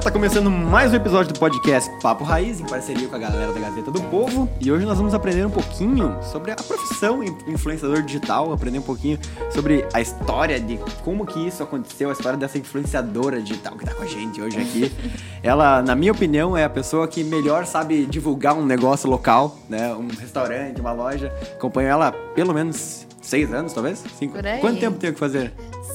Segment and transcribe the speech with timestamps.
[0.00, 3.60] tá começando mais um episódio do podcast Papo Raiz, em parceria com a galera da
[3.60, 4.48] Gazeta do Povo.
[4.58, 9.18] E hoje nós vamos aprender um pouquinho sobre a profissão influenciador digital, aprender um pouquinho
[9.50, 13.92] sobre a história de como que isso aconteceu, a história dessa influenciadora digital que tá
[13.92, 14.90] com a gente hoje aqui.
[15.42, 19.92] Ela, na minha opinião, é a pessoa que melhor sabe divulgar um negócio local, né?
[19.92, 21.30] Um restaurante, uma loja.
[21.56, 24.02] Acompanho ela pelo menos seis anos, talvez?
[24.18, 24.38] Cinco.
[24.60, 25.52] Quanto tempo tem que fazer?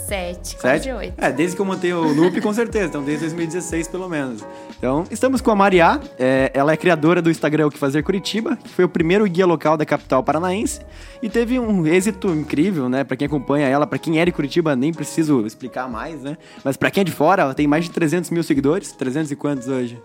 [0.07, 1.13] Sete, quase oito.
[1.17, 2.85] É, desde que eu montei o Loop, com certeza.
[2.85, 4.45] Então, desde 2016, pelo menos.
[4.77, 5.99] Então, estamos com a Mariá.
[6.19, 9.47] É, ela é criadora do Instagram O Que Fazer Curitiba, que foi o primeiro guia
[9.47, 10.81] local da capital paranaense.
[11.23, 13.03] E teve um êxito incrível, né?
[13.03, 16.37] Pra quem acompanha ela, pra quem é de Curitiba, nem preciso explicar mais, né?
[16.63, 18.91] Mas pra quem é de fora, ela tem mais de 300 mil seguidores.
[18.91, 19.99] 300 e quantos hoje?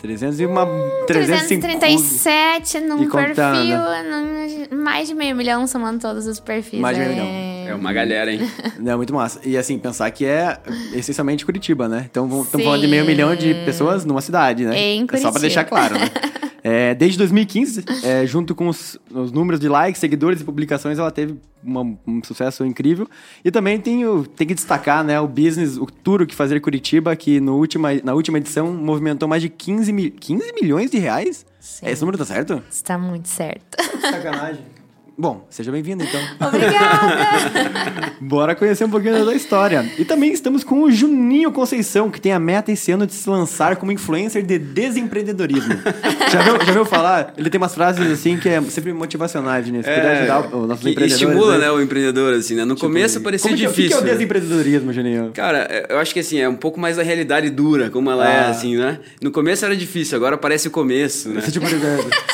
[0.00, 0.64] 300 e uma.
[0.64, 3.78] Hum, 337 num perfil,
[4.10, 6.80] num, mais de meio milhão somando todos os perfis.
[6.80, 7.14] Mais de meio é...
[7.14, 7.51] milhão.
[7.66, 8.40] É uma galera, hein?
[8.84, 9.40] É muito massa.
[9.44, 10.58] E assim, pensar que é
[10.92, 12.06] essencialmente Curitiba, né?
[12.10, 14.78] Então estamos falando de meio milhão de pessoas numa cidade, né?
[14.78, 15.18] Em Curitiba.
[15.18, 16.10] É só pra deixar claro, né?
[16.64, 21.10] É, desde 2015, é, junto com os, os, números de likes, seguidores e publicações, ela
[21.10, 23.08] teve uma, um sucesso incrível.
[23.44, 27.16] E também tem, o, tem que destacar né, o business, o tour que fazer Curitiba,
[27.16, 31.44] que no última, na última edição movimentou mais de 15, mil, 15 milhões de reais.
[31.58, 31.86] Sim.
[31.88, 32.62] Esse número tá certo?
[32.70, 33.82] Está muito certo.
[34.00, 34.62] Sacanagem.
[35.16, 36.20] Bom, seja bem-vindo então.
[36.48, 38.12] Obrigada!
[38.20, 39.84] Bora conhecer um pouquinho da história.
[39.98, 43.28] E também estamos com o Juninho Conceição, que tem a meta esse ano de se
[43.28, 45.74] lançar como influencer de desempreendedorismo.
[46.32, 47.34] já, viu, já viu falar?
[47.36, 49.82] Ele tem umas frases assim que é sempre motivacionais, né?
[49.82, 51.12] Se é, puder ajudar os nossos empreendedores.
[51.12, 51.66] Estimula, né?
[51.66, 52.64] né, o empreendedor, assim, né?
[52.64, 53.98] No tipo, começo parecia como difícil.
[53.98, 55.30] O que é o desempreendedorismo, Juninho?
[55.34, 58.46] Cara, eu acho que assim, é um pouco mais da realidade dura, como ela é,
[58.46, 58.50] Ah.
[58.50, 58.98] assim, né?
[59.20, 61.42] No começo era difícil, agora parece o começo, né?
[61.42, 61.76] Tipo de.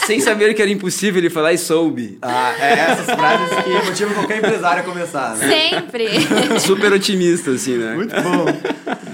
[0.06, 2.18] Sem saber que era impossível, ele falar e soube.
[2.22, 5.48] Ah, é essas frases que motivam qualquer empresário a começar, né?
[5.48, 6.08] Sempre!
[6.60, 7.94] Super otimista, assim, né?
[7.94, 8.46] Muito bom.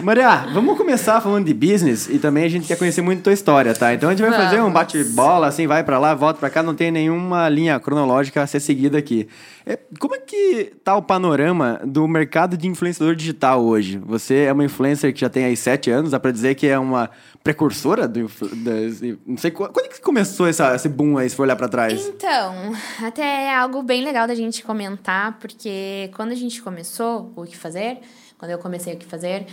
[0.05, 3.73] Maria, vamos começar falando de business e também a gente quer conhecer muito tua história,
[3.75, 3.95] tá?
[3.95, 4.45] Então a gente vai Vamos.
[4.47, 8.43] fazer um bate-bola, assim, vai pra lá, volta pra cá, não tem nenhuma linha cronológica
[8.43, 9.27] a ser seguida aqui.
[9.67, 13.99] É, como é que tá o panorama do mercado de influenciador digital hoje?
[14.05, 16.79] Você é uma influencer que já tem aí sete anos, dá pra dizer que é
[16.79, 17.09] uma
[17.43, 18.21] precursora do...
[18.21, 21.57] influ- das- não sei, quando é que começou essa, esse boom aí, se for olhar
[21.57, 22.07] pra trás?
[22.09, 22.73] Então,
[23.03, 27.57] até é algo bem legal da gente comentar, porque quando a gente começou o que
[27.57, 27.99] fazer,
[28.45, 29.47] quando eu comecei o que fazer,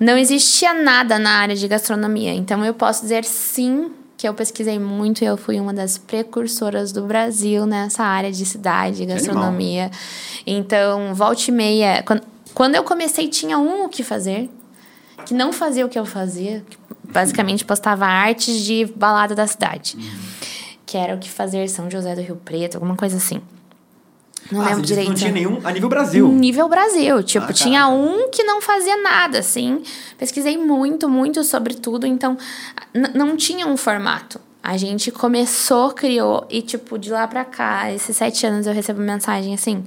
[0.00, 2.32] não existia nada na área de gastronomia.
[2.32, 6.90] Então eu posso dizer sim que eu pesquisei muito e eu fui uma das precursoras
[6.90, 9.90] do Brasil nessa área de cidade, gastronomia.
[10.46, 12.02] Então, volte e meia.
[12.02, 12.22] Quando,
[12.54, 14.50] quando eu comecei, tinha um o que fazer,
[15.24, 16.78] que não fazia o que eu fazia, que
[17.12, 19.96] basicamente postava artes de balada da cidade.
[20.84, 23.40] Que era o que fazer São José do Rio Preto, alguma coisa assim.
[24.50, 25.08] Não Ah, lembro direito.
[25.08, 26.28] não tinha nenhum a nível Brasil.
[26.28, 27.22] Nível Brasil.
[27.22, 29.82] Tipo, Ah, tinha um que não fazia nada, assim.
[30.16, 32.06] Pesquisei muito, muito sobre tudo.
[32.06, 32.36] Então,
[33.14, 34.40] não tinha um formato.
[34.62, 39.00] A gente começou, criou, e, tipo, de lá pra cá, esses sete anos, eu recebo
[39.00, 39.84] mensagem assim.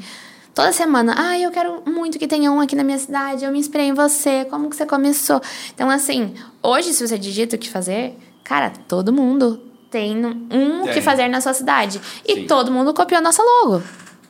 [0.54, 3.60] Toda semana, ah, eu quero muito que tenha um aqui na minha cidade, eu me
[3.60, 5.40] inspirei em você, como que você começou?
[5.74, 10.88] Então, assim, hoje, se você digita o que fazer, cara, todo mundo tem um o
[10.88, 11.02] que Tem.
[11.02, 12.02] fazer na sua cidade.
[12.28, 12.48] E Sim.
[12.48, 13.82] todo mundo copiou a nossa logo.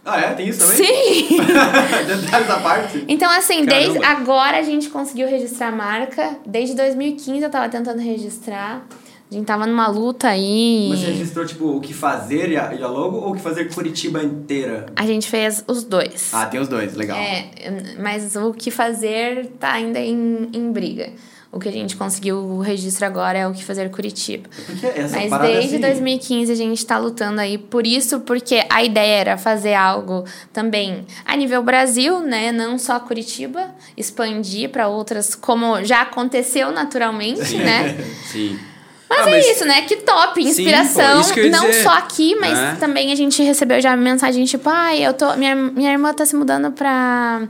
[0.03, 0.33] Ah, é?
[0.33, 0.77] Tem isso também?
[0.77, 1.37] Sim!
[2.21, 3.05] Detalhes à parte.
[3.07, 3.93] Então, assim, Caramba.
[3.93, 6.37] desde agora a gente conseguiu registrar a marca.
[6.45, 8.83] Desde 2015 eu tava tentando registrar.
[9.31, 10.87] A gente tava numa luta aí.
[10.89, 13.41] Mas você registrou, tipo, o que fazer e a, e a logo ou o que
[13.41, 14.87] fazer Curitiba inteira?
[14.93, 16.31] A gente fez os dois.
[16.33, 17.17] Ah, tem os dois, legal.
[17.17, 17.45] É,
[17.97, 21.11] mas o que fazer tá ainda em, em briga.
[21.53, 24.49] O que a gente conseguiu o registro agora é o que fazer Curitiba.
[25.29, 29.37] Mas desde assim, 2015 a gente tá lutando aí por isso, porque a ideia era
[29.37, 30.23] fazer algo
[30.53, 32.53] também a nível Brasil, né?
[32.53, 33.67] Não só Curitiba,
[33.97, 37.97] expandir para outras, como já aconteceu naturalmente, né?
[38.31, 38.57] Sim.
[39.09, 39.81] Mas, Ah, é isso, né?
[39.81, 41.21] Que top, Sim, inspiração.
[41.21, 41.83] pô, eu ia não dizer.
[41.83, 42.75] só aqui, mas É.
[42.79, 45.35] também a gente recebeu já mensagem tipo, ai, eu tô.
[45.35, 47.41] Minha, minha irmã tá se mudando pra.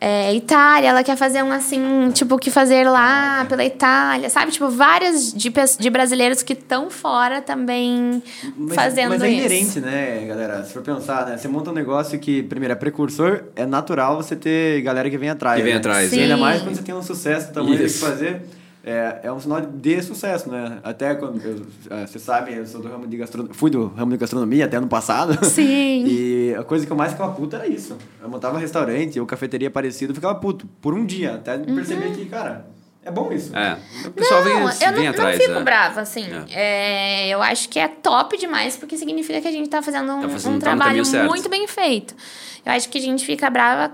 [0.00, 4.52] É, Itália, ela quer fazer um assim, tipo, o que fazer lá pela Itália, sabe?
[4.52, 8.22] Tipo, várias de, de brasileiros que estão fora também
[8.56, 9.38] Mas, fazendo mas é isso.
[9.46, 10.64] inerente, né, galera?
[10.64, 11.36] Se for pensar, né?
[11.38, 15.30] Você monta um negócio que, primeiro, é precursor, é natural você ter galera que vem
[15.30, 15.56] atrás.
[15.56, 15.78] Que vem né?
[15.78, 16.40] atrás, E ainda Sim.
[16.40, 18.04] mais quando você tem um sucesso tamanho que Isso.
[18.04, 18.42] fazer.
[18.88, 20.78] É, é um sinal de sucesso, né?
[20.84, 21.42] Até quando.
[21.44, 23.52] eu- ah, Você sabe, eu sou do ramo de gastronomia.
[23.52, 25.44] Fui do ramo de gastronomia até ano passado.
[25.44, 26.04] Sim.
[26.06, 27.96] E a coisa que eu mais ficava puta era isso.
[28.22, 31.34] Eu montava restaurante ou cafeteria parecido, eu ficava puto por um dia.
[31.34, 32.64] Até perceber que, cara,
[33.04, 33.54] é bom isso.
[33.56, 33.76] É.
[34.06, 34.60] O pessoal vem, Uhum.
[34.60, 35.36] Não, eu vem não, atrás.
[35.38, 35.64] não fico né?
[35.64, 36.24] brava, assim.
[36.52, 40.20] É, eu acho que é top demais, porque significa que a gente tá fazendo um,
[40.22, 41.28] Tá fazendo- um tá trabalho certo.
[41.28, 42.14] muito bem feito.
[42.64, 43.92] Eu acho que a gente fica brava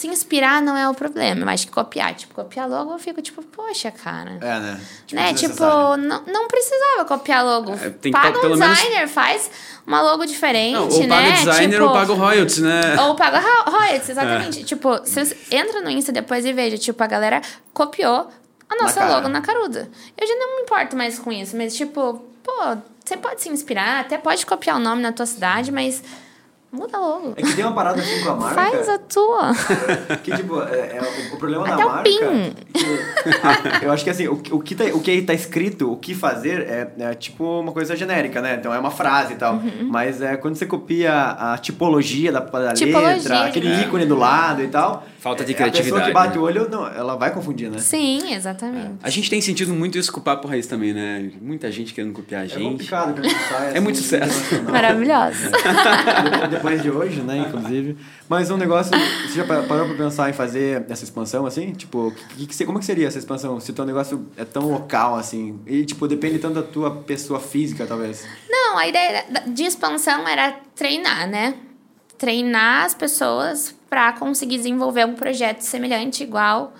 [0.00, 1.42] se inspirar não é o problema.
[1.42, 4.38] Eu acho que copiar, tipo, copiar logo eu fico tipo, poxa, cara.
[4.40, 4.80] É, né?
[5.12, 5.34] né?
[5.34, 5.62] Tipo,
[5.98, 7.72] não, não precisava copiar logo.
[7.74, 9.50] É, tem que paga um pelo menos- designer, faz
[9.86, 11.08] uma logo diferente, Não, ou né?
[11.08, 13.00] paga designer tipo, ou paga o royalties, né?
[13.02, 14.12] ou paga ro- royalties, É.
[14.12, 14.64] exatamente.
[14.64, 17.42] Tipo, se você entra no Insta depois e veja, tipo, a galera
[17.74, 18.28] copiou
[18.68, 19.14] a nossa cara.
[19.14, 19.90] logo na caruda.
[20.16, 24.00] Eu já não me importo mais com isso, mas, tipo, pô, você pode se inspirar,
[24.00, 26.02] até pode copiar o nome na tua cidade, mas
[26.72, 27.32] muda logo.
[27.36, 28.54] É que tem uma parada assim com a marca.
[28.54, 29.50] Faz a tua.
[30.22, 31.00] Que, tipo, é, é
[31.32, 32.02] o, o problema Até da o marca.
[32.04, 32.54] PIN.
[32.72, 32.90] que-
[33.84, 36.60] eu acho que assim, o, o, que tá, o que tá escrito, o que fazer,
[36.68, 38.56] é, é tipo uma coisa genérica, né?
[38.58, 39.54] Então é uma frase e tal.
[39.54, 39.88] Uhum.
[39.90, 43.80] Mas é quando você copia a tipologia da, da Tipologia, letra, aquele é.
[43.82, 45.04] ícone do lado e tal.
[45.18, 46.40] Falta de é, A pessoa criatividade, que bate né?
[46.40, 47.78] o olho, não, ela vai confundir, né?
[47.78, 48.94] Sim, exatamente.
[49.02, 51.30] A gente tem sentido muito isso com o Papo Raiz também, né?
[51.42, 52.62] Muita gente querendo copiar a É gente.
[52.62, 53.76] complicado quando sai.
[53.76, 54.54] É muito assim, sucesso.
[54.54, 55.30] internacional.
[56.62, 57.96] Depois de hoje, né, inclusive.
[58.28, 58.92] Mas um negócio,
[59.26, 61.72] você já pa- parou pra pensar em fazer essa expansão, assim?
[61.72, 63.58] Tipo, que, que, como que seria essa expansão?
[63.60, 67.40] Se o teu negócio é tão local, assim, e, tipo, depende tanto da tua pessoa
[67.40, 68.24] física, talvez.
[68.48, 71.54] Não, a ideia de expansão era treinar, né?
[72.18, 76.74] Treinar as pessoas para conseguir desenvolver um projeto semelhante, igual,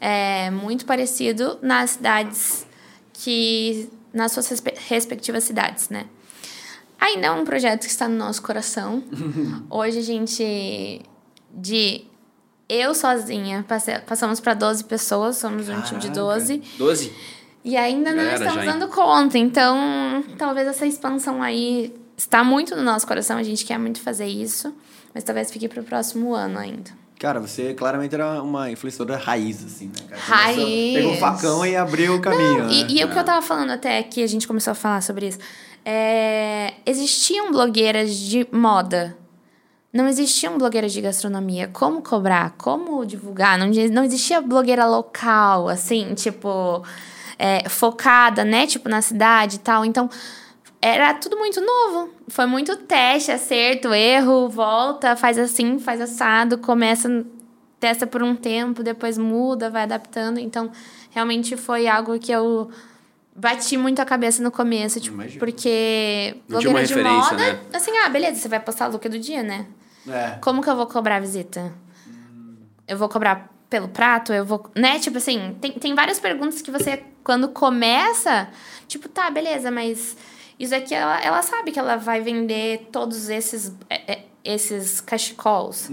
[0.00, 2.66] é, muito parecido nas cidades
[3.12, 3.88] que.
[4.12, 6.06] nas suas respe- respectivas cidades, né?
[7.06, 9.02] Ainda é um projeto que está no nosso coração.
[9.70, 11.00] Hoje a gente.
[11.52, 12.04] De
[12.68, 16.34] eu sozinha, passe- passamos para 12 pessoas, somos um time de Caraca.
[16.34, 16.62] 12.
[16.76, 17.12] 12?
[17.64, 19.38] E ainda não Galera, estamos já, dando conta.
[19.38, 23.38] Então, talvez essa expansão aí está muito no nosso coração.
[23.38, 24.74] A gente quer muito fazer isso.
[25.14, 26.90] Mas talvez fique para o próximo ano ainda.
[27.18, 30.20] Cara, você claramente era uma influenciadora raiz, assim, né, cara?
[30.20, 30.94] Raiz.
[30.94, 32.72] Pegou o facão e abriu o caminho, né?
[32.72, 35.28] E, e o que eu tava falando até que a gente começou a falar sobre
[35.28, 35.38] isso.
[35.88, 39.16] É, existiam blogueiras de moda.
[39.92, 41.68] Não existiam blogueiras de gastronomia.
[41.72, 42.56] Como cobrar?
[42.58, 43.56] Como divulgar?
[43.56, 46.84] Não, não existia blogueira local, assim, tipo,
[47.38, 48.66] é, focada, né?
[48.66, 49.84] Tipo, na cidade e tal.
[49.84, 50.10] Então,
[50.82, 52.10] era tudo muito novo.
[52.26, 57.24] Foi muito teste, acerto, erro, volta, faz assim, faz assado, começa,
[57.78, 60.40] testa por um tempo, depois muda, vai adaptando.
[60.40, 60.68] Então,
[61.10, 62.72] realmente foi algo que eu
[63.36, 65.38] bati muito a cabeça no começo, tipo, Imagino.
[65.38, 67.60] porque Não blogueira de moda, né?
[67.72, 69.66] assim, ah, beleza, você vai postar o look do dia, né?
[70.08, 70.38] É.
[70.40, 71.72] Como que eu vou cobrar a visita?
[72.86, 74.32] Eu vou cobrar pelo prato?
[74.32, 74.70] Eu vou.
[74.74, 74.98] Né?
[74.98, 78.48] Tipo assim, tem, tem várias perguntas que você, quando começa,
[78.86, 80.16] tipo, tá, beleza, mas
[80.58, 83.74] isso aqui ela, ela sabe que ela vai vender todos esses.
[83.90, 85.90] é, é, esses cachecols.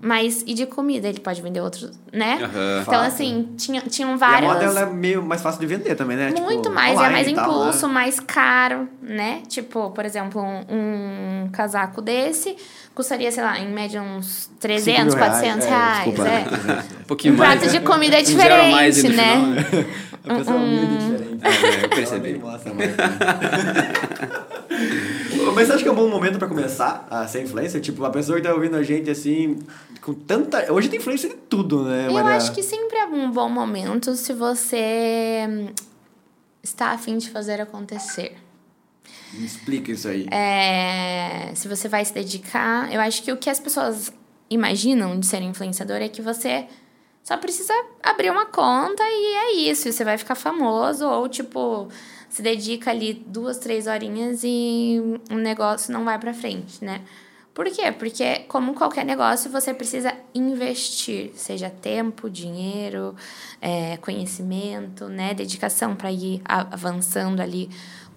[0.00, 1.08] Mas e de comida?
[1.08, 2.38] Ele pode vender outros, né?
[2.40, 2.82] Aham.
[2.82, 6.16] Então, assim, tinha, tinham E a moda ela é meio mais fácil de vender também,
[6.16, 6.32] né?
[6.38, 7.58] Muito Tipo, mais, é mais e tal, né?
[7.58, 9.42] impulso, mais caro, né?
[9.48, 12.56] Tipo, por exemplo, um, um casaco desse
[12.96, 15.96] custaria, sei lá, em média uns 300, Cinco mil 400 É, reais.
[16.04, 16.32] desculpa, é.
[16.32, 16.46] né?
[17.00, 17.60] Um pouquinho Um mais.
[17.60, 19.36] prato de comida é Um mais diferente, no né?
[19.36, 19.46] final,
[19.82, 19.86] né?
[20.28, 21.40] A pessoa humilde e diferente.
[21.44, 22.38] É, eu percebi.
[22.38, 22.72] Mais, né?
[25.54, 27.80] Mas você acha que é um bom momento pra começar a ser influencer?
[27.80, 29.58] Tipo, a pessoa que tá ouvindo a gente assim,
[30.02, 30.72] com tanta.
[30.72, 32.36] Hoje tem influência de tudo, né, Eu Maria?
[32.36, 35.68] acho que sempre é um bom momento se você hum,
[36.62, 38.36] está afim de fazer acontecer.
[39.32, 40.26] Me explica isso aí.
[40.30, 44.12] É, se você vai se dedicar, eu acho que o que as pessoas
[44.48, 46.66] imaginam de ser influenciador é que você
[47.22, 51.88] só precisa abrir uma conta e é isso, você vai ficar famoso ou tipo
[52.28, 57.00] se dedica ali duas, três horinhas e o negócio não vai pra frente, né?
[57.56, 57.90] Por quê?
[57.90, 63.16] Porque, como qualquer negócio, você precisa investir, seja tempo, dinheiro,
[63.62, 65.32] é, conhecimento, né?
[65.32, 67.70] Dedicação para ir avançando ali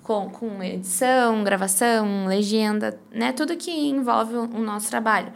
[0.09, 3.31] com, com edição, gravação, legenda, né?
[3.31, 5.31] Tudo que envolve o, o nosso trabalho.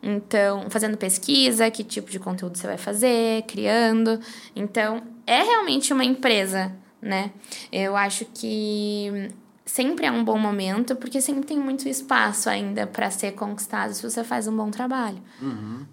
[0.00, 4.20] Então, fazendo pesquisa, que tipo de conteúdo você vai fazer, criando.
[4.54, 7.32] Então, é realmente uma empresa, né?
[7.72, 9.32] Eu acho que
[9.64, 14.02] sempre é um bom momento, porque sempre tem muito espaço ainda para ser conquistado se
[14.02, 15.18] você faz um bom trabalho,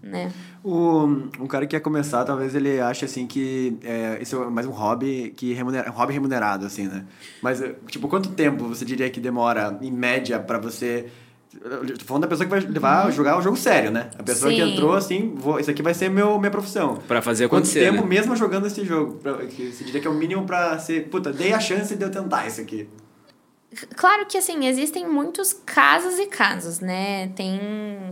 [0.01, 0.31] né?
[0.63, 1.05] O,
[1.39, 4.71] um cara que quer começar, talvez ele ache assim que é, isso é mais um
[4.71, 7.05] hobby que remunera, um hobby remunerado, assim, né?
[7.41, 11.07] Mas, é, tipo, quanto tempo você diria que demora, em média, pra você.
[11.63, 14.11] eu Tô falando da pessoa que vai levar a jogar o jogo sério, né?
[14.19, 14.71] A pessoa que Sim.
[14.73, 16.97] entrou assim, vou, isso aqui vai ser meu, minha profissão.
[17.07, 18.07] Pra fazer Quanto acontecer, tempo né?
[18.07, 19.13] mesmo jogando esse jogo?
[19.15, 21.07] Pra, que você diria que é o mínimo pra ser.
[21.09, 22.87] Puta, dei a chance de eu tentar isso aqui.
[23.95, 27.29] Claro que, assim, existem muitos casos e casos, né?
[27.29, 27.57] Tem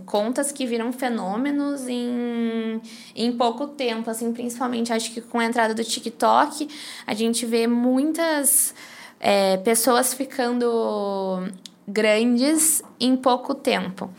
[0.06, 2.82] contas que viram fenômenos em,
[3.14, 6.70] em pouco tempo, assim, principalmente acho que com a entrada do TikTok,
[7.06, 8.74] a gente vê muitas
[9.20, 11.50] é, pessoas ficando
[11.86, 14.10] grandes em pouco tempo.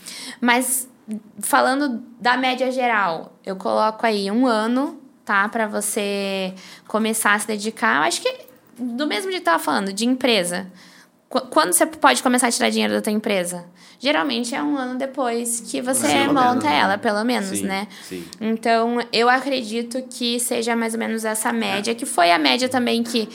[0.43, 0.89] Mas
[1.41, 5.49] falando da média geral, eu coloco aí um ano, tá?
[5.49, 6.55] Pra você
[6.87, 8.03] começar a se dedicar.
[8.07, 10.71] Acho que do mesmo que eu tava falando, de empresa.
[11.31, 13.65] Qu- Quando você pode começar a tirar dinheiro da tua empresa?
[14.01, 17.87] Geralmente é um ano depois que você Pelo monta menos, ela, pelo menos, Sim, né?
[18.03, 18.25] sim.
[18.41, 23.03] Então, eu acredito que seja mais ou menos essa média, que foi a média também
[23.05, 23.29] que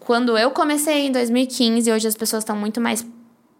[0.00, 3.06] quando eu comecei em 2015, hoje as pessoas estão muito mais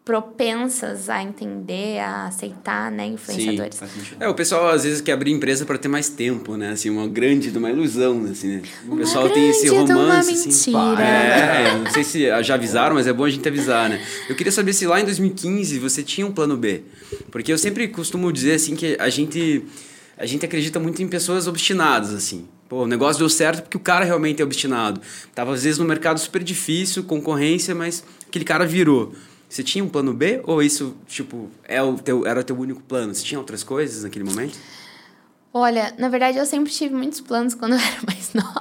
[0.08, 3.74] propensas a entender, a aceitar, né, influenciadores.
[3.76, 4.16] Sentido.
[4.18, 6.70] É, o pessoal às vezes quer abrir empresa para ter mais tempo, né?
[6.70, 8.62] Assim, uma grande, de uma ilusão, assim, né?
[8.86, 10.70] O Uma pessoal tem esse de uma romance, assim.
[10.72, 11.04] mentira.
[11.04, 14.02] É, eu não sei se já avisaram, mas é bom a gente avisar, né?
[14.30, 16.84] Eu queria saber se lá em 2015 você tinha um plano B.
[17.30, 19.62] Porque eu sempre costumo dizer, assim, que a gente,
[20.16, 22.48] a gente acredita muito em pessoas obstinadas, assim.
[22.66, 25.02] Pô, o negócio deu certo porque o cara realmente é obstinado.
[25.34, 29.12] Tava, às vezes, no mercado super difícil, concorrência, mas aquele cara virou.
[29.48, 32.82] Você tinha um plano B ou isso, tipo, é o teu, era o teu único
[32.82, 33.14] plano?
[33.14, 34.58] Você tinha outras coisas naquele momento?
[35.52, 38.60] Olha, na verdade eu sempre tive muitos planos quando eu era mais nova.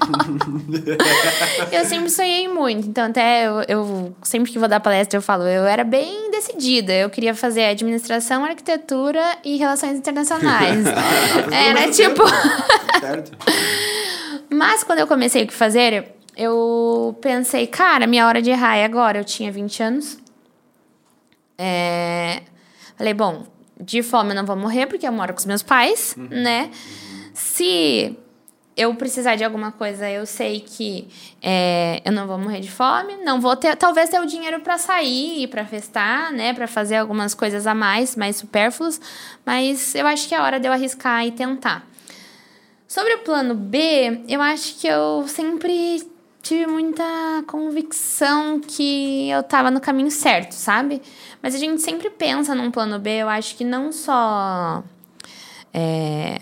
[1.72, 2.88] eu sempre sonhei muito.
[2.88, 6.94] Então, até eu, eu sempre que vou dar palestra, eu falo, eu era bem decidida.
[6.94, 10.86] Eu queria fazer administração, arquitetura e relações internacionais.
[11.52, 12.24] era tipo.
[13.02, 13.32] Certo?
[14.50, 18.86] Mas quando eu comecei o que fazer, eu pensei, cara, minha hora de errar é
[18.86, 19.20] agora.
[19.20, 20.18] Eu tinha 20 anos.
[21.58, 22.44] É...
[22.96, 23.46] Falei, bom,
[23.80, 26.72] de fome eu não vou morrer porque eu moro com os meus pais, né?
[27.34, 28.18] Se
[28.78, 31.08] eu precisar de alguma coisa, eu sei que
[31.42, 34.78] é, eu não vou morrer de fome, não vou ter, talvez ter o dinheiro para
[34.78, 39.02] sair, para festar, né, para fazer algumas coisas a mais, mais supérfluos,
[39.44, 41.88] mas eu acho que é hora de eu arriscar e tentar.
[42.88, 46.08] Sobre o plano B, eu acho que eu sempre
[46.48, 47.04] tive muita
[47.46, 51.02] convicção que eu tava no caminho certo, sabe?
[51.42, 54.82] Mas a gente sempre pensa num plano B, eu acho que não só.
[55.74, 56.40] É,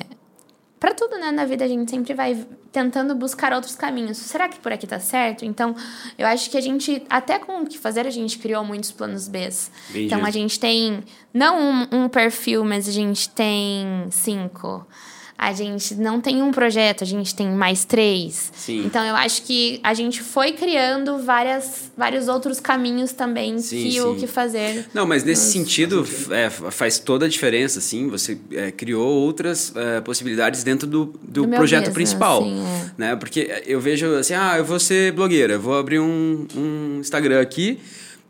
[0.79, 4.17] para tudo, né, na vida a gente sempre vai tentando buscar outros caminhos.
[4.17, 5.43] Será que por aqui tá certo?
[5.43, 5.75] Então,
[6.17, 9.27] eu acho que a gente, até com o que fazer, a gente criou muitos planos
[9.27, 9.49] B.
[9.95, 14.85] Então, a gente tem não um, um perfil, mas a gente tem cinco.
[15.37, 18.51] A gente não tem um projeto, a gente tem mais três.
[18.55, 18.85] Sim.
[18.85, 24.01] Então, eu acho que a gente foi criando várias, vários outros caminhos também Sim, que
[24.01, 24.19] o sim.
[24.21, 24.85] que fazer.
[24.93, 28.07] Não, mas nesse sentido é, faz toda a diferença, assim.
[28.07, 32.91] Você é, criou outras é, possibilidades dentro do, do, Do projeto business, principal, sim, é.
[32.97, 33.15] né?
[33.15, 37.79] Porque eu vejo assim, ah, eu vou ser blogueira, vou abrir um, um Instagram aqui,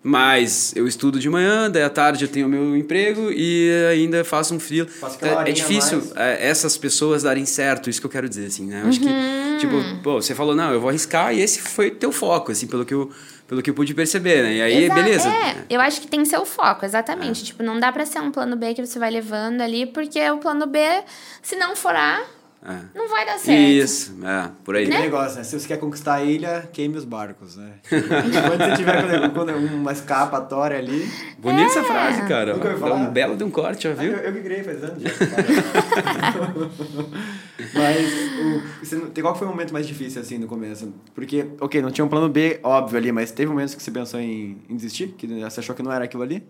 [0.07, 4.53] mas eu estudo de manhã, daí à tarde eu tenho meu emprego e ainda faço
[4.53, 4.87] um frio.
[5.01, 6.11] Aquela É, é difícil mais.
[6.15, 8.83] é, essas pessoas darem certo, isso que eu quero dizer, assim, né?
[8.83, 9.07] Eu acho Uhum.
[9.07, 12.67] que, tipo, pô, você falou, não, eu vou arriscar e esse foi teu foco, assim,
[12.67, 13.09] pelo que eu,
[13.47, 14.53] pelo que eu pude perceber, né?
[14.57, 15.27] E aí, Exa- beleza.
[15.27, 17.43] É, eu acho que tem que ser o foco, exatamente.
[17.43, 20.37] Tipo, não dá pra ser um plano B que você vai levando ali, porque o
[20.37, 20.79] plano B,
[21.41, 22.21] se não for A,
[22.67, 22.79] É.
[22.97, 23.59] não vai dar certo.
[23.61, 24.85] Isso, é, por aí.
[24.85, 25.43] Aquele negócio, né?
[25.43, 27.73] Se você quer conquistar a ilha, queime os barcos, né?
[27.87, 31.07] Quando você tiver com- com uma escapatória ali.
[31.37, 31.83] Bonita essa É.
[31.83, 32.53] frase, cara.
[32.55, 34.13] Nunca ouvi Dá um belo de um corte, já Ah, viu?
[34.13, 35.09] Eu, eu que criei faz anos já.
[37.73, 38.07] Mas
[38.39, 40.93] o, você, qual foi o momento mais difícil assim no começo?
[41.13, 44.19] Porque, ok, não tinha um plano B óbvio ali, mas teve momentos que você pensou
[44.19, 45.09] em, em desistir?
[45.17, 46.43] Que você achou que não era aquilo ali?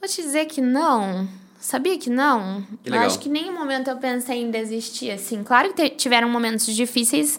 [0.00, 1.28] Vou te dizer que não.
[1.60, 2.64] Sabia que não?
[2.82, 5.44] Que eu acho que em nenhum momento eu pensei em desistir, assim.
[5.44, 7.38] Claro que tiveram momentos difíceis,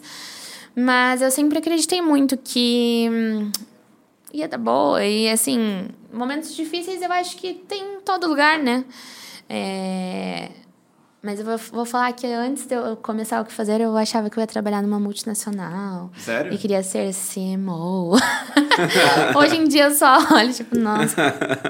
[0.76, 3.50] mas eu sempre acreditei muito que hum,
[4.32, 5.04] ia dar boa.
[5.04, 8.84] E, assim, momentos difíceis eu acho que tem em todo lugar, né?
[9.48, 10.50] É,
[11.22, 14.28] Mas eu vou, vou falar que antes de eu começar o que fazer, eu achava
[14.28, 16.10] que eu ia trabalhar numa multinacional.
[16.18, 16.52] Sério?
[16.52, 18.16] E queria ser CMO.
[19.38, 21.14] Hoje em dia eu só olho, tipo, nossa,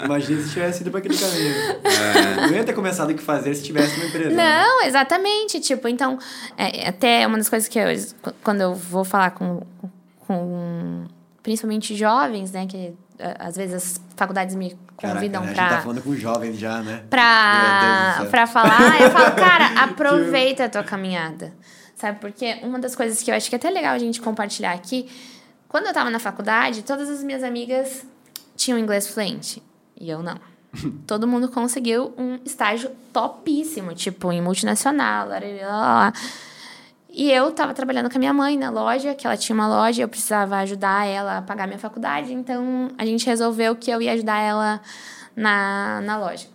[0.06, 1.54] Imagina se tivesse ido pra aquele caminho.
[2.48, 4.30] Não ia ter começado o que fazer se tivesse uma empresa.
[4.30, 4.62] né?
[4.62, 5.60] Não, exatamente.
[5.60, 6.18] Tipo, então,
[6.56, 7.88] é, até uma das coisas que eu,
[8.42, 9.60] quando eu vou falar com,
[10.26, 11.04] com
[11.42, 12.92] principalmente jovens, né, que é,
[13.38, 15.62] às vezes as faculdades me convidam Caraca, né?
[15.62, 17.02] A gente tá falando com jovens já, né?
[17.08, 21.52] Pra, pra falar, eu falo, cara, aproveita a tua caminhada.
[21.94, 22.18] Sabe?
[22.20, 25.08] Porque uma das coisas que eu acho que é até legal a gente compartilhar aqui,
[25.68, 28.04] quando eu tava na faculdade, todas as minhas amigas
[28.56, 29.62] tinham inglês fluente.
[29.98, 30.38] E eu não.
[31.06, 36.12] Todo mundo conseguiu um estágio topíssimo, tipo, em multinacional, lá, lá, lá, lá.
[37.14, 40.02] E eu tava trabalhando com a minha mãe na loja, que ela tinha uma loja,
[40.02, 44.12] eu precisava ajudar ela a pagar minha faculdade, então a gente resolveu que eu ia
[44.12, 44.80] ajudar ela
[45.36, 46.46] na, na loja.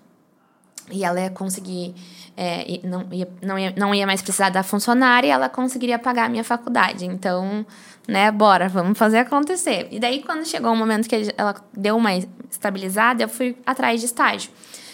[0.89, 1.93] E ela ia conseguir.
[2.35, 6.29] é, não, ia, não, ia, não ia mais precisar da funcionária ela conseguiria pagar a
[6.29, 7.05] minha faculdade.
[7.05, 7.63] Então,
[8.07, 9.87] né, bora, vamos fazer acontecer.
[9.91, 12.11] E daí, quando chegou o momento que ela deu uma
[12.49, 14.49] estabilizada, eu fui atrás de estágio.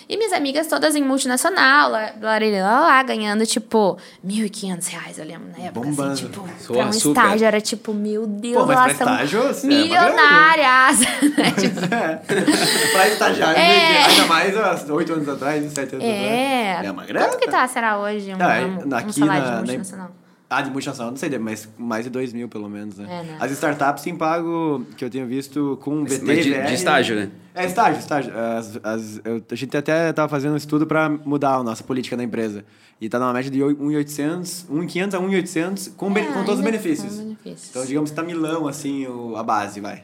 [0.07, 5.25] E minhas amigas todas em multinacional, lá, lá, lá, lá ganhando, tipo, 1.500 reais, eu
[5.25, 6.12] lembro, na época, Bombando.
[6.13, 6.41] assim, tipo,
[6.74, 7.22] pra um super.
[7.22, 11.00] estágio era tipo, meu Deus, Pô, mas pra estágio, você é milionárias.
[11.38, 11.51] né?
[11.63, 14.03] Tipo, pra estagiário, É.
[14.05, 16.88] ainda mais há oito anos atrás, sete anos é, atrás.
[16.88, 17.27] É uma grana.
[17.27, 19.57] quanto que tá, será hoje, um, Ah, é, um, um aqui salário na- de na-
[19.57, 20.12] multinacional?
[20.57, 23.05] Ah, de multinacional, não sei, mas mais de 2 mil pelo menos, né?
[23.10, 23.38] É, né?
[23.39, 26.65] As startups têm pago, que eu tenho visto, com VT, Mas de- VR.
[26.67, 27.29] de estágio, né?
[27.55, 28.33] É, estágio, estágio.
[28.38, 32.15] As, as, eu- a gente até tava fazendo um estudo pra mudar a nossa política
[32.17, 32.63] na empresa.
[33.01, 37.15] E tá numa média de 1.800, 1.500 a 1.800 com, Ah, com todos os benefícios.
[37.17, 37.69] benefícios.
[37.69, 40.03] Então, digamos que tá milão, assim, o- a base, vai.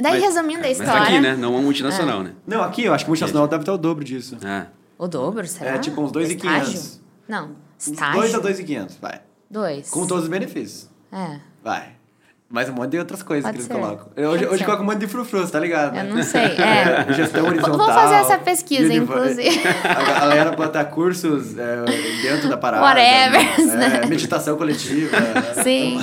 [0.00, 0.92] Daí, Mas- resumindo a Mas história...
[0.94, 1.36] tá aqui, né?
[1.36, 2.32] Não uma multinacional, né?
[2.46, 4.36] Não, aqui eu acho que multinacional deve ter o dobro disso.
[4.42, 4.66] Ah.
[4.98, 5.72] O dobro, será?
[5.74, 6.34] É, tipo uns 2.500.
[6.72, 7.00] Estágio?
[7.28, 8.20] Não, estágio.
[8.20, 9.20] 2 a 2.500, vai.
[9.50, 9.90] Dois.
[9.90, 10.88] Com todos os benefícios.
[11.10, 11.40] É.
[11.62, 11.99] Vai.
[12.52, 13.80] Mais um monte de outras coisas Pode que eles ser.
[13.80, 14.08] colocam.
[14.16, 14.64] Eu, hoje hoje ser.
[14.64, 15.96] coloca um monte de frufrus, tá ligado?
[15.96, 17.06] Eu não sei, é.
[17.14, 17.76] Gestão Vou- horizontal.
[17.78, 19.60] Vou fazer essa pesquisa, inclusive.
[19.88, 21.84] A galera botar cursos é,
[22.22, 22.82] dentro da parada.
[22.82, 24.06] Whatever, É, né?
[24.08, 25.16] meditação coletiva.
[25.62, 26.00] Sim,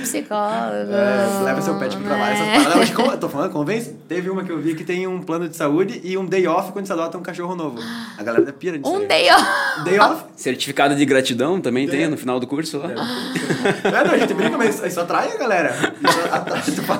[0.00, 0.92] psicólogo.
[0.94, 2.32] É, leva seu pet pro trabalho.
[2.32, 2.54] Essas né?
[2.54, 2.76] paradas.
[2.82, 3.90] Hoje, como- eu tô falando, convence?
[4.08, 6.72] Teve uma que eu vi que tem um plano de saúde e um day off
[6.72, 7.78] quando você adota um cachorro novo.
[8.16, 9.06] A galera da pira disso Um aí.
[9.08, 9.84] day off.
[9.84, 10.24] Day off?
[10.36, 12.08] Certificado de gratidão também tem Tem.
[12.08, 12.90] no final do curso lá.
[12.90, 15.81] É, não, a gente brinca, mas isso atrai a galera.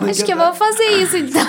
[0.09, 1.45] Acho que eu vou fazer isso, então.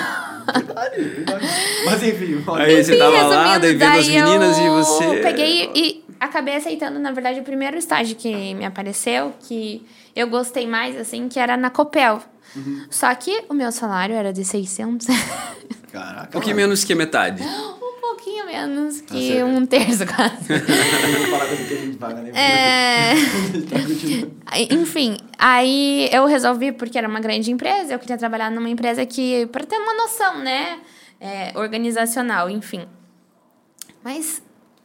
[0.52, 1.46] Verdade, verdade.
[1.86, 2.64] Mas enfim, olha.
[2.64, 5.20] Aí você tava lá, daí vendo as meninas eu e você.
[5.22, 10.66] peguei e acabei aceitando, na verdade, o primeiro estágio que me apareceu, que eu gostei
[10.66, 12.22] mais, assim, que era na Copel.
[12.54, 12.86] Uhum.
[12.90, 15.06] Só que o meu salário era de 600.
[15.90, 16.28] Caraca.
[16.28, 17.42] Um pouquinho menos que a metade.
[18.04, 19.46] um pouquinho menos que certo.
[19.46, 20.48] um terço, quase.
[20.48, 22.30] Vamos falar coisa que a gente paga, né?
[22.30, 23.14] É...
[23.68, 29.04] Tá Enfim, aí eu resolvi, porque era uma grande empresa, eu queria trabalhar numa empresa
[29.06, 30.80] que, para ter uma noção, né?
[31.20, 32.86] É, organizacional, enfim.
[34.02, 34.42] Mas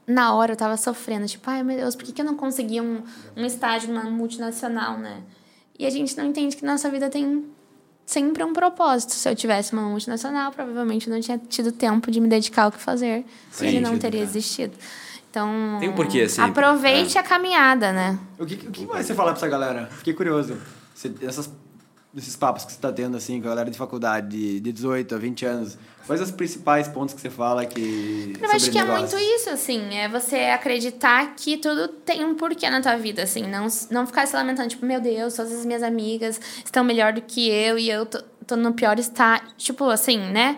[0.07, 2.79] na hora eu tava sofrendo, tipo, ai meu Deus, por que, que eu não consegui
[2.79, 3.03] um,
[3.35, 5.21] um estágio numa multinacional, né?
[5.77, 7.45] E a gente não entende que nossa vida tem
[8.09, 9.13] sempre um propósito.
[9.13, 12.71] Se eu tivesse uma multinacional, provavelmente eu não tinha tido tempo de me dedicar ao
[12.71, 13.23] que fazer.
[13.51, 14.23] Sim, ele não teria é.
[14.23, 14.73] existido.
[15.29, 16.49] Então, Tem um porquê sempre.
[16.49, 18.17] aproveite a caminhada, né?
[18.39, 19.85] O que, o que mais você fala pra essa galera?
[19.91, 20.57] Fiquei curioso.
[20.95, 21.51] Você, essas,
[22.17, 25.13] esses papos que você tá tendo, assim, com a galera de faculdade, de, de 18
[25.13, 25.77] a 20 anos,
[26.09, 28.33] quais os principais pontos que você fala que.
[28.41, 29.95] Eu acho que é muito isso, assim.
[29.95, 33.43] É você acreditar que tudo tem um porquê na tua vida, assim.
[33.43, 37.21] Não, não ficar se lamentando, tipo, meu Deus, todas as minhas amigas estão melhor do
[37.21, 39.45] que eu e eu tô, tô no pior estágio.
[39.55, 40.57] Tipo, assim, né?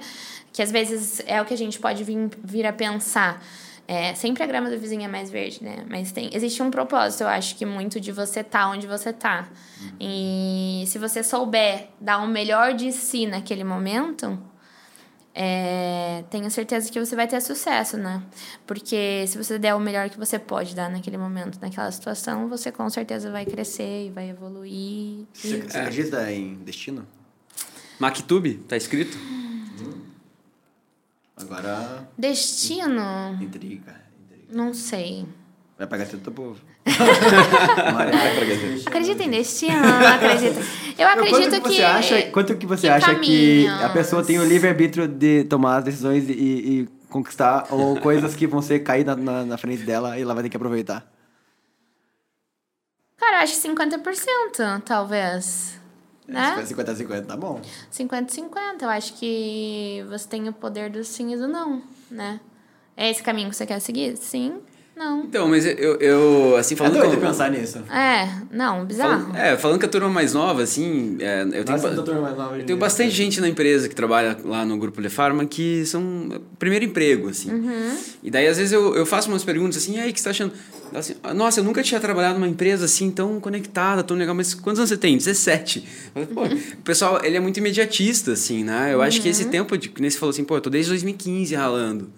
[0.54, 3.44] Que às vezes é o que a gente pode vir, vir a pensar.
[3.86, 5.84] É, sempre a grama do vizinho é mais verde, né?
[5.90, 9.50] Mas tem, existe um propósito, eu acho que muito de você tá onde você tá.
[10.00, 14.40] E se você souber dar o melhor de si naquele momento,
[15.34, 18.22] é, tenho certeza que você vai ter sucesso, né?
[18.68, 22.72] Porque se você der o melhor que você pode dar naquele momento, naquela situação, você
[22.72, 25.26] com certeza vai crescer e vai evoluir.
[25.34, 27.08] Você, você acredita em destino?
[28.00, 29.18] Mactube, tá escrito?
[31.38, 32.10] Agora.
[32.18, 33.34] Destino?
[33.42, 34.02] Intriga.
[34.24, 34.52] intriga.
[34.52, 35.26] Não sei.
[35.78, 36.71] Vai pagar tudo do povo.
[37.94, 38.90] Maria, vai pra Gazeta.
[38.90, 39.82] Acredita em destino?
[39.82, 40.60] Não acredito.
[40.98, 41.76] Eu Não, acredito quanto que, que.
[41.76, 43.92] você acha, quanto que você que acha que a caminhos?
[43.94, 48.62] pessoa tem o livre-arbítrio de tomar as decisões e, e conquistar ou coisas que vão
[48.62, 51.06] ser cair na, na, na frente dela e ela vai ter que aproveitar?
[53.18, 55.80] Cara, eu acho 50%, talvez.
[56.28, 56.64] Né?
[56.66, 57.62] 50 a 50, tá bom.
[57.94, 58.82] 50-50.
[58.82, 62.40] Eu acho que você tem o poder do sim e do não, né?
[62.96, 64.16] É esse caminho que você quer seguir?
[64.18, 64.60] Sim,
[64.96, 65.22] não.
[65.24, 67.80] Então, mas eu, eu assim, É falando doido com- pensar nisso.
[67.92, 69.22] É, não, bizarro.
[69.22, 72.38] Falando, é, falando que a turma mais nova, assim, é, eu tenho, Nossa, doutor mais
[72.38, 75.86] nova eu tenho bastante gente na empresa que trabalha lá no Grupo Le Pharma que
[75.86, 77.52] são é, primeiro emprego, assim.
[77.52, 77.98] Uhum.
[78.22, 80.26] E daí, às vezes, eu, eu faço umas perguntas assim, e aí, o que você
[80.26, 80.54] tá achando?
[80.94, 84.54] Assim, "Ah, Nossa, eu nunca tinha trabalhado numa empresa assim tão conectada, tão legal, mas
[84.54, 85.16] quantos anos você tem?
[85.18, 85.88] 17.
[86.14, 88.94] Eu falei, Pô, o pessoal, ele é muito imediatista, assim, né?
[88.94, 89.32] Eu acho que Uhum.
[89.32, 92.12] esse tempo, de, que nem você falou assim, pô, eu tô desde 2015 ralando.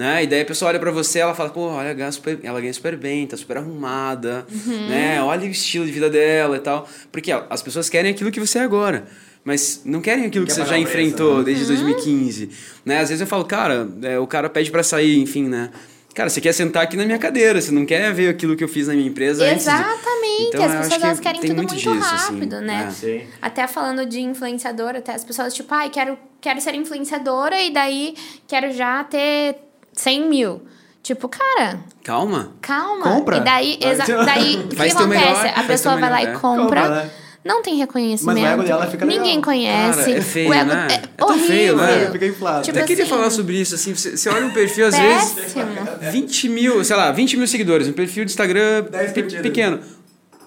[0.00, 0.24] Né?
[0.24, 2.58] E daí a pessoa olha pra você, ela fala, pô, olha, ela ganha super, ela
[2.58, 4.88] ganha super bem, tá super arrumada, Uhum.
[4.88, 5.22] né?
[5.22, 6.88] Olha o estilo de vida dela e tal.
[7.12, 9.04] Porque ó, as pessoas querem aquilo que você é agora.
[9.44, 11.44] Mas não querem aquilo Quer que você já enfrentou né?
[11.44, 12.48] desde 2015.
[12.82, 12.98] Né?
[13.00, 15.68] Às vezes eu falo, cara, é, o cara pede pra sair, enfim, né?
[16.14, 18.68] Cara, você quer sentar aqui na minha cadeira, você não quer ver aquilo que eu
[18.68, 21.40] fiz na minha empresa antes de- Exatamente, Então, as eu acho pessoas que elas querem
[21.42, 22.86] tem tudo muito, muito disso, assim, rápido, né?
[22.88, 22.90] é.
[22.90, 23.20] Sim.
[23.42, 28.14] Até falando de influenciador, até as pessoas, tipo, ai, quero, quero ser influenciadora e daí
[28.48, 29.56] quero já ter
[30.00, 30.62] 100 mil.
[31.02, 32.52] Tipo, cara, Calma.
[32.60, 33.02] calma.
[33.02, 33.36] Compra.
[33.38, 35.06] E daí, exa- daí o que acontece?
[35.06, 36.32] melhor, a pessoa vai lá e é.
[36.32, 36.62] compra.
[36.82, 37.10] Compra, né?
[37.42, 38.38] não tem reconhecimento.
[38.38, 39.22] Mas o ego dela fica legal.
[39.24, 39.98] Ninguém conhece.
[40.04, 40.88] Cara, é feio, o ego né?
[40.90, 41.90] é, É tão feio, né?
[41.92, 42.12] horrível.
[42.12, 42.62] Fica inflado.
[42.64, 45.30] Tipo Até queria assim, falar sobre isso, assim, você, você olha um perfil, às vezes,
[45.32, 45.66] Péssimo.
[46.12, 49.42] 20 mil, sei lá, 20 mil seguidores, um perfil de Instagram 10 pe- curtidas.
[49.42, 49.80] pequeno.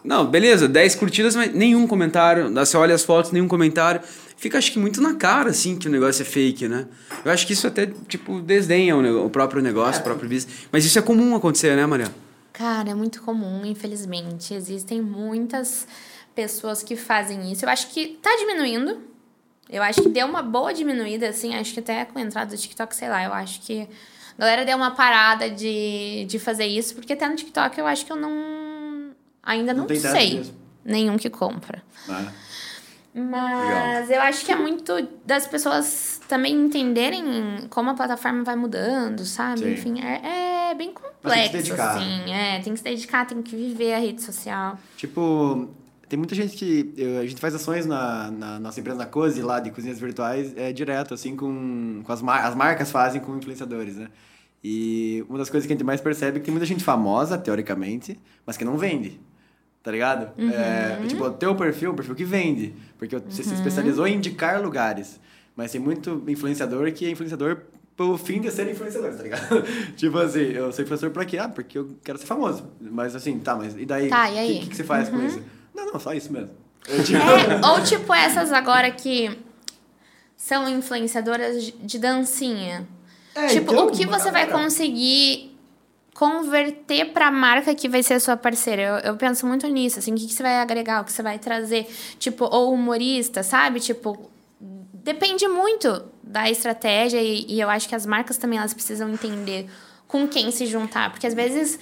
[0.04, 2.54] Não, beleza, 10 curtidas, mas nenhum comentário.
[2.54, 4.02] Você olha as fotos, nenhum comentário.
[4.44, 6.86] Fica, acho que, muito na cara, assim, que o negócio é fake, né?
[7.24, 10.68] Eu acho que isso até, tipo, desdenha o, o próprio negócio, o próprio business.
[10.70, 12.14] Mas isso é comum acontecer, né, Maria?
[12.52, 14.54] Cara, é muito comum, infelizmente.
[14.54, 15.88] Existem muitas
[16.36, 17.64] pessoas que fazem isso.
[17.64, 19.00] Eu acho que tá diminuindo.
[19.70, 21.56] Eu acho que deu uma boa diminuída, assim.
[21.56, 23.88] Acho que até com a entrada do TikTok, sei lá, eu acho que
[24.38, 28.06] a galera deu uma parada de, de fazer isso, porque até no TikTok eu acho
[28.06, 29.14] que eu não.
[29.42, 30.36] Ainda Não não, sei.
[30.36, 30.54] mesmo.
[30.84, 31.82] Nenhum que compra.
[32.10, 32.30] Ah,
[33.14, 34.92] Mas eu acho que é muito
[35.26, 39.60] das pessoas também entenderem como a plataforma vai mudando, sabe?
[39.60, 39.74] Sim.
[39.74, 41.98] Enfim, é, é bem Mas tem que se complexo, dedicar.
[41.98, 42.34] assim.
[42.34, 44.78] É, tem que se dedicar, tem que viver a rede social.
[44.98, 45.70] Tipo,
[46.10, 46.92] tem muita gente que.
[46.98, 50.52] eu- a gente faz ações na, na nossa empresa, na Cozy, lá de cozinhas virtuais,
[50.58, 54.08] é direto, assim, com, com as, mar as marcas fazem com influenciadores, né?
[54.64, 57.38] E uma das coisas que a gente mais percebe é que tem muita gente famosa,
[57.38, 59.20] teoricamente, mas que não vende.
[59.84, 60.32] Tá ligado?
[60.54, 62.74] É, tipo, o teu perfil é um perfil que vende.
[62.98, 65.20] Porque você se especializou em indicar lugares.
[65.56, 67.58] Mas tem muito influenciador que é influenciador
[67.98, 69.62] pelo fim de ser influenciador, tá ligado?
[69.96, 71.38] tipo assim, eu sou influenciador pra quê?
[71.38, 72.66] Ah, porque eu quero ser famoso.
[72.80, 74.08] Mas assim, tá, mas e daí?
[74.10, 74.54] Tá, e O aí?
[74.54, 75.42] que, que, que você faz com isso?
[75.76, 76.50] Não, não, só isso mesmo.
[76.88, 79.38] Eu, tipo, É, ou tipo essas agora que
[80.38, 82.88] são influenciadoras de- dancinha.
[83.36, 85.53] É, tipo, então, o que você vai conseguir
[86.28, 88.82] converter pra marca que vai ser a sua parceira?
[89.04, 91.22] Eu, eu penso muito nisso, assim, o que, que você vai agregar, o que você
[91.22, 91.86] vai trazer,
[92.18, 93.80] tipo, ou humorista, sabe?
[93.80, 94.30] Tipo,
[94.94, 99.70] depende muito da estratégia e, e eu acho que as marcas também elas precisam entender
[100.08, 101.78] com quem se juntar, porque às vezes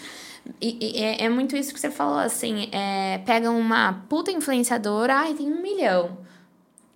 [0.59, 5.13] e- e é, é muito isso que você falou, assim, é, pegam uma puta influenciadora,
[5.15, 6.17] ai, tem um milhão.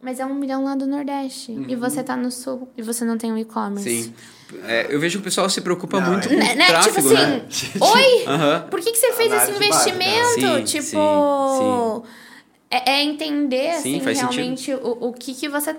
[0.01, 1.51] Mas é um milhão lá do Nordeste.
[1.67, 4.03] E você tá no sul e você não tem o e-commerce.
[4.03, 4.13] Sim.
[4.67, 6.65] É, eu vejo que o pessoal se preocupa Não, muito é- com Né, o né?
[6.67, 7.45] tráfego, tipo assim, né?
[7.81, 8.67] oi, Aham.
[8.69, 9.65] por que, que você fez esse básica.
[9.65, 10.57] investimento?
[10.57, 12.09] Sim, tipo, sim,
[12.69, 15.75] É, é entender, Sim, assim, realmente o, o que, que você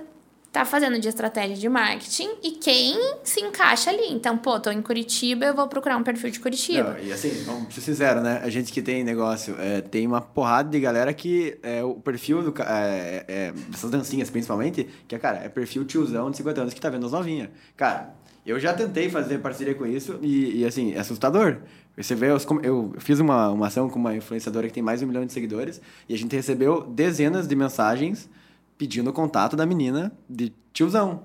[0.52, 4.11] tá fazendo de estratégia de marketing e quem se encaixa ali.
[4.11, 6.94] Então, pô, tô em Curitiba, eu vou procurar um perfil de Curitiba.
[6.94, 8.40] Não, e assim, vamos ser sinceros, né?
[8.42, 12.42] A gente que tem negócio, é, tem uma porrada de galera que é o perfil
[12.42, 16.62] do, ca- é, é, dessas dancinhas principalmente, que é, cara, é perfil tiozão de 50
[16.62, 17.50] anos que tá vendo as novinhas.
[17.76, 18.14] Cara,
[18.46, 21.59] eu já tentei fazer parceria com isso e, e, assim, é assustador.
[21.96, 25.04] Você vê, os eu fiz uma, uma ação com uma influenciadora que tem mais de
[25.04, 28.28] um milhão de seguidores e a gente recebeu dezenas de mensagens
[28.76, 31.22] pedindo o contato da menina de tiozão.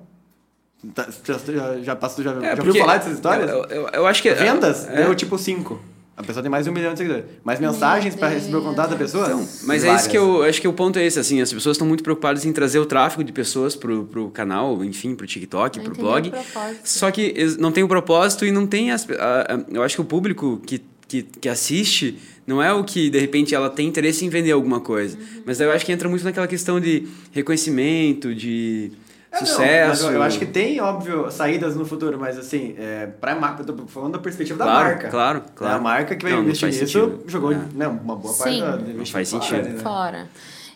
[0.95, 3.49] Tá- Já, já, já, já, É, já ouviu falar dessas histórias?
[3.49, 4.33] Eu, eu, eu acho que...
[4.33, 5.03] Vendas É.
[5.03, 5.79] deu tipo 5.
[6.21, 7.25] A pessoa tem mais de um milhão de seguidores.
[7.43, 9.25] Mas mensagens pra receber o contato da pessoa?
[9.27, 11.75] Então, mas é isso que eu acho que o ponto é esse, assim, as pessoas
[11.75, 15.77] estão muito preocupadas em trazer o tráfego de pessoas pro, pro canal, enfim, pro TikTok,
[15.77, 16.31] Não pro blog.
[16.83, 19.07] Só que não tem o propósito e não tem as.
[19.09, 23.09] a- a- eu acho que o público que, que, que assiste não é o que,
[23.09, 25.17] de repente, ela tem interesse em vender alguma coisa.
[25.17, 25.41] Uhum.
[25.45, 28.91] Mas eu acho que entra muito naquela questão de reconhecimento, de
[29.31, 29.87] É, não, sucesso.
[29.89, 33.61] mas eu, eu acho que tem, óbvio, saídas no futuro, mas assim, é, pra marca,
[33.61, 35.07] eu tô falando da perspectiva da Claro, marca.
[35.09, 35.73] claro, claro.
[35.73, 37.23] É a marca que vai Não, não investir nisso sentido.
[37.27, 37.59] jogou É.
[37.73, 38.59] né, uma boa parte Sim.
[38.59, 39.69] da Não faz fora, sentido.
[39.69, 39.79] né?
[39.81, 40.29] Fora.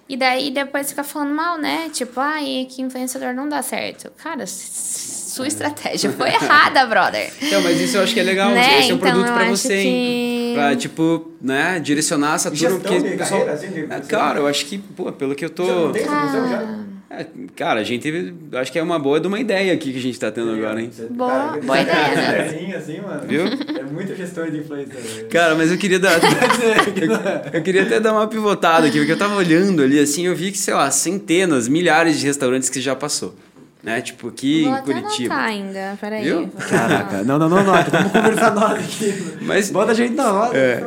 [0.07, 1.89] E daí depois fica falando mal, né?
[1.91, 4.11] Tipo, ai, que influenciador não dá certo.
[4.23, 7.33] Cara, sua estratégia foi errada, brother.
[7.41, 8.51] Então, mas isso eu acho que é legal.
[8.51, 8.79] Né?
[8.81, 10.53] Esse é um Então, produto pra você, que- hein?
[10.53, 12.79] Pra, tipo, né, direcionar essa turma.
[12.79, 13.49] Porque pessoal...
[13.49, 15.65] assim, É, Claro, eu acho que, pô, pelo que eu tô...
[15.65, 16.85] Já não tem essa função já?
[17.09, 20.01] É, cara, a gente acho que é uma boa de uma ideia aqui que a
[20.01, 20.89] gente tá tendo agora, hein?
[20.91, 22.43] Você- Boa- cara, boa ideia, esse né?
[22.43, 23.21] desenho assim, mano.
[23.27, 23.45] Viu?
[23.45, 24.93] É muita gestão de influência.
[24.95, 25.27] né?
[25.29, 26.19] Cara, mas eu queria dar.
[27.53, 30.51] eu queria até dar uma pivotada aqui, porque eu tava olhando ali assim, eu vi
[30.51, 33.35] que, sei lá, centenas, milhares de restaurantes que já passou.
[33.83, 34.01] Né?
[34.01, 35.33] Tipo, aqui Vou em até Curitiba.
[35.35, 36.23] anotar ainda, peraí.
[36.23, 36.49] Viu?
[36.67, 37.73] Caraca, não, não, não, não.
[37.83, 39.13] Vamos conversar nós aqui.
[39.41, 40.57] Mas- Bota a gente na roda.
[40.57, 40.83] É.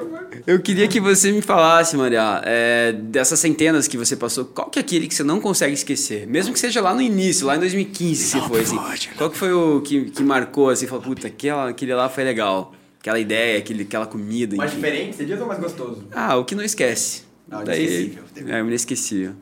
[0.47, 4.79] Eu queria que você me falasse, Maria, é, dessas centenas que você passou, qual que
[4.79, 6.27] é aquele que você não consegue esquecer?
[6.27, 8.79] Mesmo que seja lá no início, lá em 2015, se foi assim.
[9.17, 12.73] Qual que foi o que, que marcou, assim, falou, puta, aquela, aquele lá foi legal.
[13.01, 14.81] Aquela ideia, aquele, aquela comida, Mais enfim.
[14.83, 16.05] diferente, você diz ou mais gostoso?
[16.13, 17.23] Ah, o que não esquece.
[17.51, 18.55] Ah, o Daí, inesquecível.
[18.55, 19.33] é, inesquecível.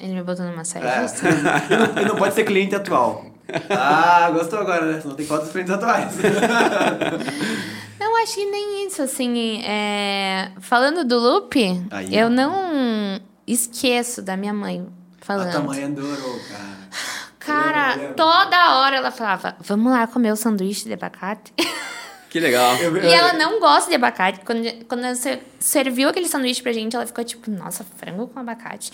[0.00, 1.02] Ele me botou numa saia É.
[1.02, 1.22] justa.
[1.30, 3.26] Não, e não pode ser cliente atual.
[3.68, 5.02] Ah, gostou agora, né?
[5.04, 6.14] Não tem fotos dos clientes atuais.
[8.22, 9.62] Acho que nem isso, assim.
[9.64, 11.58] é, Falando do loop,
[11.90, 12.30] Aí, eu ó.
[12.30, 14.86] não esqueço da minha mãe
[15.20, 15.50] A falando.
[15.50, 16.72] tua mãe adorou, cara.
[17.38, 18.14] Cara, Eu lembro.
[18.14, 21.52] toda hora ela falava: Vamos lá comer o sanduíche de abacate.
[22.30, 22.74] Que legal.
[22.76, 24.40] Eu- E ela não gosta de abacate.
[24.42, 28.90] Quando, quando você serviu aquele sanduíche pra gente, ela ficou tipo, nossa, frango com abacate.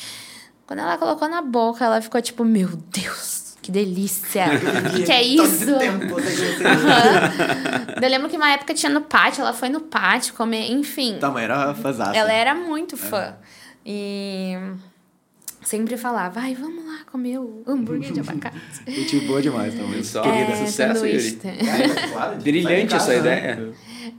[0.67, 4.47] Quando ela colocou na boca, ela ficou tipo, meu Deus, que delícia.
[4.47, 5.79] O que, que é isso?
[5.79, 6.17] tempo.
[6.65, 8.01] Aham.
[8.03, 11.19] Eu lembro que uma época tinha no pátio, ela foi no pátio comer, enfim.
[11.21, 12.17] Tua mãe era fãzaça.
[12.17, 13.35] Ela era muito fã.
[13.85, 14.57] E
[15.63, 18.57] sempre falava, ai, vamos lá comer o hambúrguer de abacate.
[18.89, 20.03] Gente boa demais, mãe.
[20.03, 20.23] Só.
[20.23, 20.53] Querida.
[20.53, 20.65] É.
[20.67, 21.39] sucesso, de-
[22.43, 23.55] Brilhante essa casa, ideia.
[23.57, 23.73] né?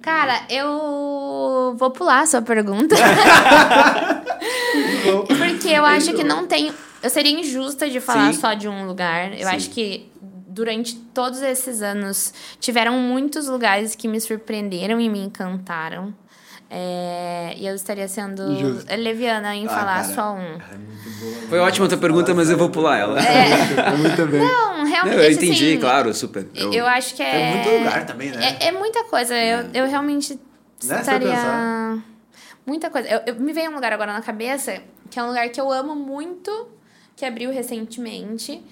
[0.04, 2.96] Cara, eu vou pular a sua pergunta.
[5.28, 6.72] Porque eu acho que não tem.
[7.02, 8.40] Eu seria injusta de falar Sim.
[8.40, 9.32] só de um lugar.
[9.34, 9.56] Eu Sim.
[9.56, 10.12] acho que
[10.48, 16.14] durante todos esses anos tiveram muitos lugares que me surpreenderam e me encantaram.
[16.72, 18.94] É, e eu estaria sendo Justo.
[18.96, 20.14] leviana em Ah, falar cara.
[20.14, 20.38] só um.
[20.40, 21.48] É muito boa.
[21.50, 23.20] Foi ótima a tua pergunta, mas eu vou pular ela.
[23.20, 24.42] É, muito bem.
[24.42, 25.18] Não, Não, realmente.
[25.18, 26.48] eu entendi, assim, claro, super.
[26.54, 27.42] Eu, acho que é.
[27.42, 28.58] É muito lugar também, né?
[28.60, 29.34] É, é muita coisa.
[29.36, 30.40] Eu, eu realmente Né,
[30.96, 31.28] for estaria.
[31.30, 31.98] pensar.
[32.68, 33.08] Muita coisa.
[33.10, 35.72] Eu, eu- me veio um lugar agora na cabeça, que é um lugar que eu
[35.72, 36.68] amo muito,
[37.20, 38.64] que abriu recentemente.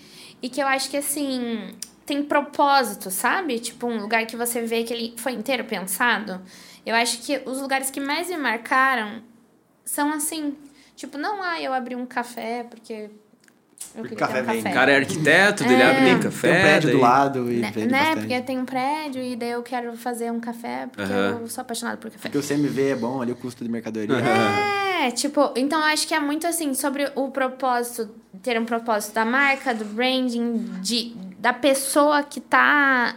[0.42, 1.74] E que eu acho que, assim,
[2.06, 3.60] tem propósito, sabe?
[3.60, 6.42] Tipo, um lugar que você vê que ele foi inteiro pensado.
[6.86, 9.22] Eu acho que os lugares que mais me marcaram
[9.84, 10.56] são assim.
[10.96, 14.64] Tipo, não, ah, eu abri um café porque eu Porque queria café ter um vem.
[14.64, 14.70] café.
[14.70, 15.86] O cara é arquiteto, dele É.
[15.90, 16.48] abre um Tem café.
[16.58, 18.00] um prédio do daí- lado e Né, vende né?
[18.00, 18.20] bastante.
[18.22, 21.98] Porque tem um prédio e daí eu quero fazer um café porque eu sou apaixonada
[21.98, 22.30] por café.
[22.30, 24.16] Porque o CMV é bom, ali o custo de mercadoria.
[24.16, 28.10] É, tipo, então acho que é muito assim, sobre o propósito,
[28.42, 33.16] ter um propósito da marca, do branding, de, da pessoa que tá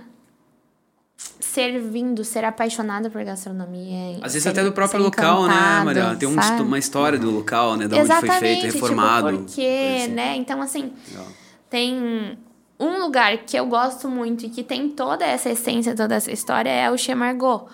[1.17, 4.17] servindo, ser apaixonada por gastronomia.
[4.23, 6.17] Às vezes ser- até do próprio local, né, Mariana?
[6.17, 7.89] Tem um uma história do local, né?
[7.89, 9.29] Da onde Exatamente, foi feito, reformado.
[9.31, 10.13] Tipo, porque, assim.
[10.13, 10.37] né?
[10.37, 11.27] Então, assim, Legal.
[11.69, 12.39] tem
[12.79, 16.71] um lugar que eu gosto muito e que tem toda essa essência, toda essa história
[16.71, 17.67] é o Chez Margot.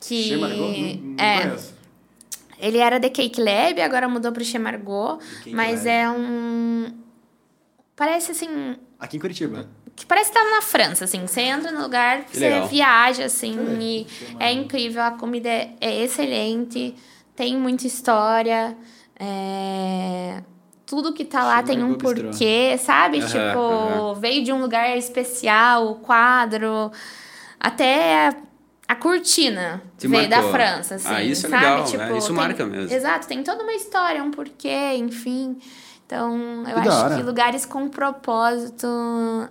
[0.00, 0.58] Que Che Margot?
[0.58, 1.74] Não- não é, conheço.
[2.58, 5.18] Ele era The Cake Lab, agora mudou pro Chez Margot,
[5.52, 5.88] mas Lab.
[5.90, 6.94] é um
[7.94, 9.68] parece assim, Aqui em Curitiba.
[9.94, 11.26] que parece que tá na França, assim.
[11.26, 12.68] Você entra no lugar, Que você legal.
[12.68, 14.06] viaja, assim, É, e
[14.38, 16.94] é incrível, a comida é, é excelente,
[17.34, 18.76] tem muita história,
[19.18, 20.42] é,
[20.86, 22.28] Tudo que tá lá tem um Bistrô.
[22.30, 23.18] porquê, sabe?
[23.20, 26.92] Tipo, veio de um lugar especial, o quadro,
[27.58, 28.30] até
[28.88, 30.52] a, cortina Te veio da marcou.
[30.52, 31.64] França, assim, Ah, isso é sabe?
[31.64, 32.18] legal, tipo, né?
[32.18, 32.94] Isso tem- marca mesmo.
[32.96, 35.58] Exato, tem toda uma história, um porquê, enfim...
[36.06, 38.86] Então, eu Que da acho que lugares com propósito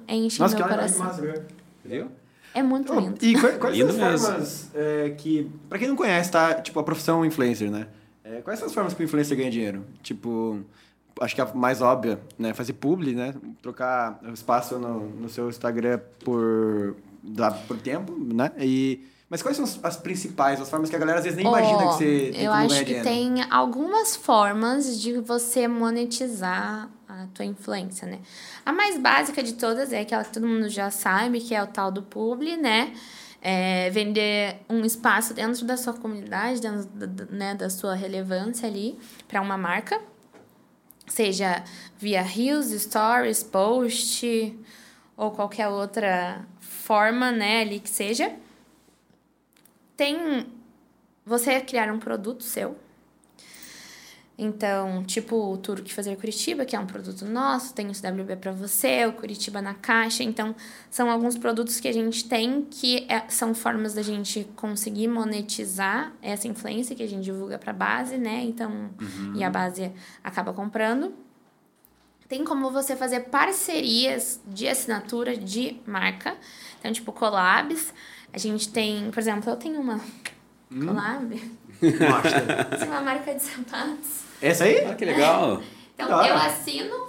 [0.08, 1.06] enchem Nossa, que meu que coração.
[1.06, 1.22] massa,
[1.84, 2.08] viu?
[2.54, 3.18] É muito Oh, lindo.
[3.22, 4.28] e quais, quais Lindo são as mesmo.
[4.28, 5.52] formas é, que...
[5.68, 6.54] Pra quem não conhece, tá?
[6.62, 7.88] Tipo, a profissão influencer, né?
[8.24, 9.86] É, quais são as formas que o influencer ganha dinheiro?
[10.02, 10.62] Tipo,
[11.20, 12.54] acho que a mais óbvia, né?
[12.54, 13.34] Fazer publi, né?
[13.62, 18.50] Trocar o espaço no, no seu Instagram por, dá, por tempo, né?
[18.60, 19.06] E...
[19.30, 21.88] Mas quais são as, principais, as formas que a galera às vezes nem imagina Ó,
[21.90, 28.08] que você tem Eu acho que tem algumas formas de você monetizar a tua influência,
[28.08, 28.20] né?
[28.64, 31.68] A mais básica de todas é aquela que todo mundo já sabe, que é o
[31.68, 32.94] tal do publi, né?
[33.42, 38.68] É vender um espaço dentro da sua comunidade, dentro da, da- né, da sua relevância
[38.68, 40.00] ali para uma marca.
[41.08, 41.64] Seja
[41.98, 44.56] via Reels, Stories, Post
[45.16, 48.32] ou qualquer outra forma, né, ali que seja.
[49.96, 50.48] Tem
[51.26, 52.78] você criar um produto seu.
[54.38, 58.36] Então, tipo o Tour que fazer Curitiba, que é um produto nosso, tem o CWB
[58.36, 60.24] para você, o Curitiba na caixa.
[60.24, 60.54] Então,
[60.92, 66.12] são alguns produtos que a gente tem que é- são formas da gente conseguir monetizar
[66.22, 68.44] essa influência que a gente divulga para base, né?
[68.44, 68.90] Então,
[69.38, 69.90] e a base
[70.22, 71.14] acaba comprando.
[72.28, 76.36] Tem como você fazer parcerias de assinatura de marca.
[76.80, 77.94] Então, tipo, collabs.
[78.36, 79.98] A gente tem, por exemplo, eu tenho uma
[80.70, 81.52] collab.
[81.82, 82.68] Mostra.
[82.70, 84.24] Assim, uma marca de sapatos.
[84.42, 84.84] Essa aí?
[84.86, 85.62] Ah, que legal.
[85.94, 87.08] Então, eu assino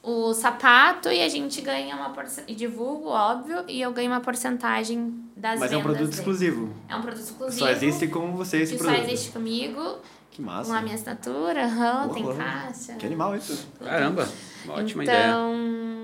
[0.00, 2.54] o sapato e a gente ganha uma porcentagem.
[2.54, 6.18] E divulgo, óbvio, e eu ganho uma porcentagem das Mas é um vendas produto dele.
[6.20, 6.72] exclusivo.
[6.88, 7.58] É um produto exclusivo.
[7.58, 8.96] Só existe com você esse que produto.
[9.00, 9.96] só existe comigo,
[10.30, 10.70] Que massa.
[10.70, 12.36] com a minha assinatura, Boa, tem boa.
[12.36, 12.92] caixa.
[12.94, 13.66] Que animal isso.
[13.82, 14.28] Caramba,
[14.64, 15.97] uma ótima então, ideia.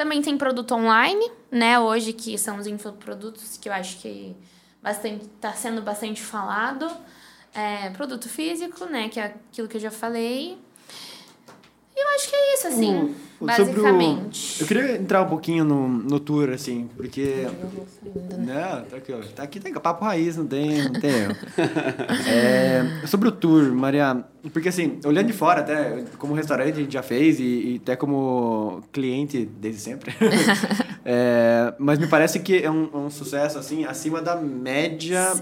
[0.00, 1.78] Também tem produto online, né?
[1.78, 4.34] Hoje, que são os infoprodutos que eu acho que
[4.82, 6.90] bastante tá sendo bastante falado.
[7.52, 9.10] É, produto físico, né?
[9.10, 10.56] Que é aquilo que eu já falei.
[12.02, 12.94] Eu acho que é isso, assim,
[13.40, 14.60] O- o- sobre o- basicamente.
[14.60, 17.46] Eu queria entrar um pouquinho no, no tour, assim, porque.
[18.38, 19.18] Não, tá aqui, ó.
[19.34, 21.36] Tá aqui tem papo raiz, não tem, não tem erro.
[22.26, 26.92] É, sobre o tour, Maria, porque assim, olhando de fora, até como restaurante a gente
[26.92, 30.12] já fez e, e até como cliente desde sempre.
[31.02, 35.32] É, mas me parece que é um, um sucesso, assim, acima da média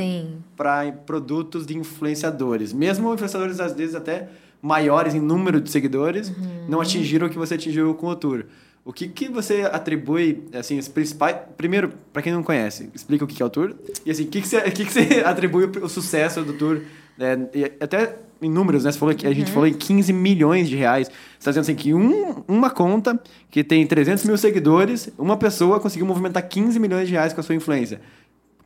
[0.56, 2.72] para produtos de influenciadores.
[2.72, 4.28] Mesmo influenciadores, às vezes, até
[4.60, 6.32] maiores em número de seguidores,
[6.68, 8.44] não atingiram o que você atingiu com o Tour.
[8.84, 11.36] O que, que você atribui, assim, os principais...
[11.56, 13.74] Primeiro, para quem não conhece, explica o que é o Tour.
[14.04, 16.80] E, assim, o que, que, você, o que, que você atribui o sucesso do Tour?
[17.18, 17.48] né?
[17.80, 18.92] Até em números, né?
[18.92, 21.08] Você falou que a gente falou em 15 milhões de reais.
[21.08, 25.80] Você está dizendo assim que um, uma conta que tem 300 mil seguidores, uma pessoa
[25.80, 28.00] conseguiu movimentar 15 milhões de reais com a sua influência.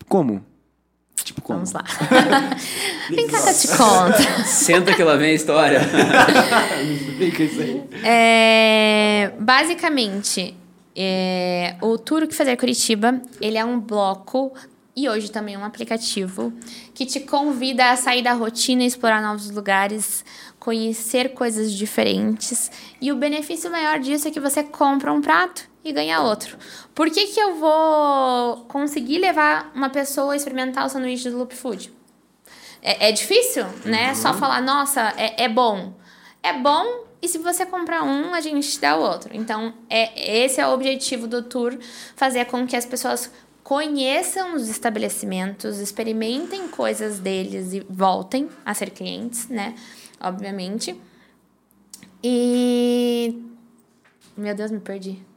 [0.06, 0.44] Como?
[1.24, 1.64] Tipo, como?
[1.64, 1.84] Vamos lá.
[3.10, 4.46] Vem cá que eu te conto.
[4.46, 5.80] Senta que lá vem a história.
[6.82, 7.82] Explica isso aí.
[8.02, 10.54] É, basicamente,
[10.96, 14.52] é, o Tour que fazer Curitiba, ele é um bloco
[14.94, 16.52] e hoje também um aplicativo
[16.94, 20.24] que te convida a sair da rotina, explorar novos lugares,
[20.58, 22.70] conhecer coisas diferentes.
[23.00, 26.56] E o benefício maior disso é que você compra um prato e ganha outro.
[26.94, 31.54] Por que, que eu vou conseguir levar uma pessoa a experimentar o sanduíche do Loop
[31.54, 31.92] Food?
[32.80, 34.14] É, é difícil, né?
[34.14, 35.94] Só falar, nossa, é, é bom.
[36.42, 39.30] É bom e se você comprar um, a gente te dá o outro.
[39.32, 41.78] Então, é, esse é o objetivo do tour,
[42.16, 43.30] fazer com que as pessoas
[43.62, 49.76] conheçam os estabelecimentos, experimentem coisas deles e voltem a ser clientes, né?
[50.20, 51.00] Obviamente.
[52.24, 53.40] E.
[54.36, 55.31] Meu Deus, me perdi.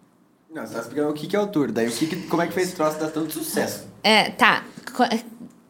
[0.55, 2.41] Não, você tá explicando o que que é o tour, daí o que que- como
[2.41, 3.87] é que fez esse troço dar tanto sucesso.
[4.01, 4.63] É, tá.
[4.93, 5.03] Co-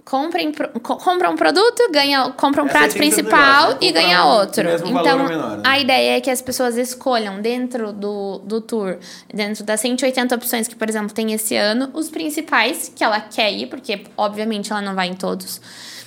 [0.07, 4.23] Comprem, compra um produto, ganha, compra um Essa é prato principal negócio, é e ganha
[4.23, 4.69] um- outro.
[4.69, 5.63] Então, menor, né?
[5.65, 8.99] a ideia é que as pessoas escolham dentro do, do tour,
[9.33, 13.51] dentro das 180 opções que, por exemplo, tem esse ano, os principais que ela quer
[13.51, 15.59] ir, porque, obviamente, ela não vai em todos.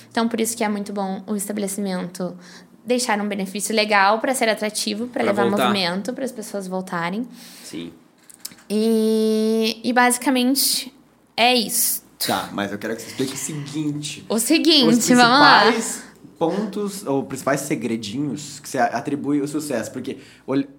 [0.09, 2.37] Então, por isso que é muito bom o estabelecimento
[2.85, 5.67] deixar um benefício legal para ser atrativo, para Pra levar voltar.
[5.67, 7.27] movimento, para as pessoas voltarem.
[7.65, 7.91] Sim.
[8.69, 10.93] E, e basicamente
[11.35, 12.03] é isso.
[12.25, 14.25] Tá, mas eu quero que você explique o seguinte.
[14.27, 15.61] O os seguinte, vamos lá.
[15.61, 19.91] principais pontos ou principais segredinhos que você atribui o sucesso.
[19.91, 20.17] Porque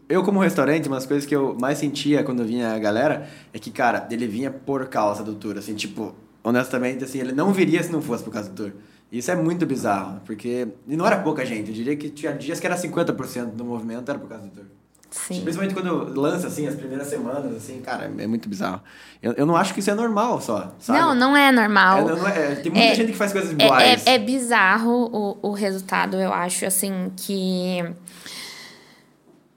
[0.08, 3.58] eu, como restaurante, uma das coisas que eu mais sentia quando vinha a galera é
[3.58, 5.58] que, cara, ele vinha por causa do tour.
[5.58, 8.72] Assim, tipo, honestamente, assim, ele não viria se não fosse por causa do tour.
[9.12, 10.68] Isso é muito bizarro, porque.
[10.88, 14.08] E não era pouca gente, eu diria que tinha dias que era 50% do movimento
[14.08, 14.64] era por causa do tour.
[15.10, 15.40] Sim.
[15.42, 18.80] Principalmente quando lança, assim, as primeiras semanas, assim, cara, é muito bizarro.
[19.20, 20.98] Eu, eu não acho que isso é normal só, sabe?
[21.00, 21.98] Não, não é normal.
[21.98, 24.06] É, não é- tem muita É- gente que faz coisas É, iguais.
[24.06, 27.82] é, é bizarro o, o resultado, eu acho, assim, que.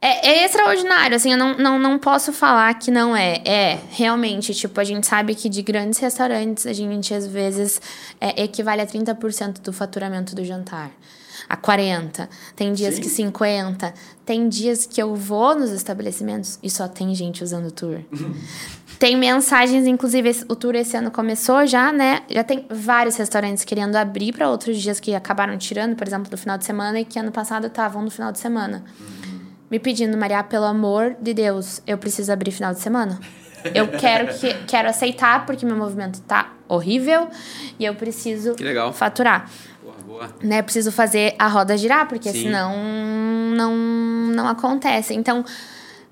[0.01, 3.41] É, é extraordinário, assim, eu não, não, não posso falar que não é.
[3.45, 7.79] É, realmente, tipo, a gente sabe que de grandes restaurantes, a gente às vezes
[8.19, 10.91] é, equivale a 30% do faturamento do jantar.
[11.47, 12.27] A 40%.
[12.55, 13.01] Tem dias Sim.
[13.01, 13.93] que 50%.
[14.25, 17.99] Tem dias que eu vou nos estabelecimentos e só tem gente usando o tour.
[18.97, 22.21] Tem mensagens, inclusive, o tour esse ano começou já, né?
[22.29, 26.37] Já tem vários restaurantes querendo abrir para outros dias que acabaram tirando, por exemplo, do
[26.37, 28.85] final de semana e que ano passado estavam no final de semana.
[29.69, 33.19] Me pedindo, Maria, pelo amor de Deus, eu preciso abrir final de semana.
[33.73, 37.27] Eu quero que quero aceitar porque meu movimento tá horrível
[37.79, 38.55] e eu preciso
[38.93, 39.49] faturar
[40.13, 40.61] Boa, né?
[40.61, 42.43] Preciso fazer a roda girar, porque Sim.
[42.43, 42.71] senão
[43.55, 45.15] não, não acontece.
[45.15, 45.43] Então,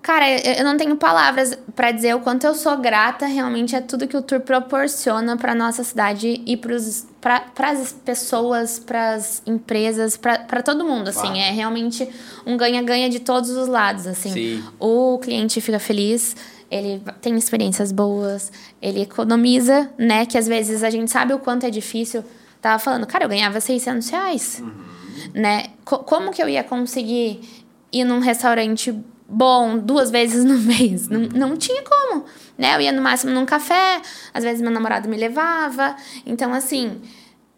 [0.01, 4.07] cara, eu não tenho palavras pra dizer o quanto eu sou grata realmente a tudo
[4.07, 10.63] que o tour proporciona pra nossa cidade e para as pessoas, para as empresas, para
[10.63, 11.21] todo mundo, assim.
[11.27, 11.37] Claro.
[11.37, 12.09] É realmente
[12.43, 14.31] um ganha-ganha de todos os lados, assim.
[14.31, 14.63] Sim.
[14.79, 16.35] O cliente fica feliz,
[16.71, 20.25] ele tem experiências boas, ele economiza, né?
[20.25, 22.23] Que às vezes a gente sabe o quanto é difícil.
[22.61, 24.63] Tava falando, cara, eu ganhava 600 reais,
[25.33, 25.67] né?
[25.83, 27.41] Co- como que eu ia conseguir
[27.91, 28.93] ir num restaurante
[29.27, 31.07] bom duas vezes no mês?
[31.07, 32.25] Não, não tinha como,
[32.57, 32.75] né?
[32.75, 34.01] Eu ia no máximo num café,
[34.33, 35.95] às vezes meu namorado me levava.
[36.25, 37.01] Então, assim,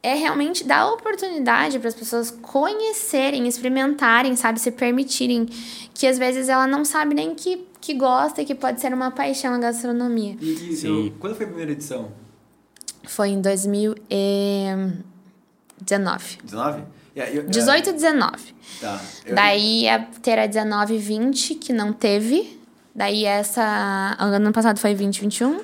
[0.01, 5.45] é realmente dar oportunidade para as pessoas conhecerem, experimentarem, sabe, se permitirem,
[5.93, 9.11] que às vezes ela não sabe nem que, que gosta e que pode ser uma
[9.11, 10.37] paixão a gastronomia.
[10.41, 11.05] E, e Sim.
[11.07, 12.09] eu- quando foi a primeira edição?
[13.05, 16.37] Foi em 2019.
[16.43, 16.83] 19?
[17.15, 18.55] Yeah, eu- 18 e 19.
[18.81, 18.99] Tá.
[19.25, 22.59] Eu- Daí ia ter a 19 e 20, que não teve.
[22.95, 24.15] Daí essa.
[24.19, 25.61] Ano passado foi 20 21.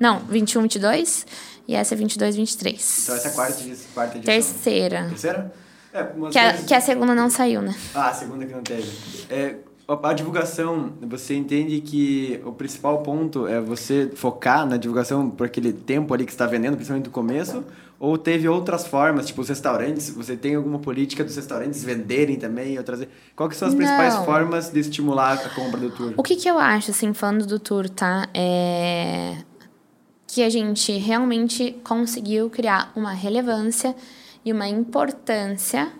[0.00, 1.26] Não, 21 22.
[1.68, 3.00] E essa é 22 23.
[3.02, 3.54] Então essa é a quarta,
[3.94, 4.34] quarta edição.
[4.34, 5.06] Terceira.
[5.08, 5.52] Terceira?
[5.92, 7.74] É, Que a, coisas- que a segunda não saiu, né?
[7.94, 8.90] Ah, a segunda que não teve.
[9.30, 9.56] É,
[9.88, 15.72] A, divulgação, você entende que o principal ponto é você focar na divulgação por aquele
[15.72, 17.64] tempo ali que está vendendo, principalmente no começo?
[17.98, 22.76] Ou teve outras formas, tipo os restaurantes, você tem alguma política dos restaurantes venderem também?
[22.76, 23.08] Ou trazer...
[23.34, 24.24] Qual que são as principais Não.
[24.24, 26.12] formas de estimular a compra do tour?
[26.16, 28.28] O que, que eu acho, assim, falando do tour, tá?
[28.34, 29.36] É
[30.26, 33.94] que a gente realmente conseguiu criar uma relevância
[34.44, 35.90] e uma importância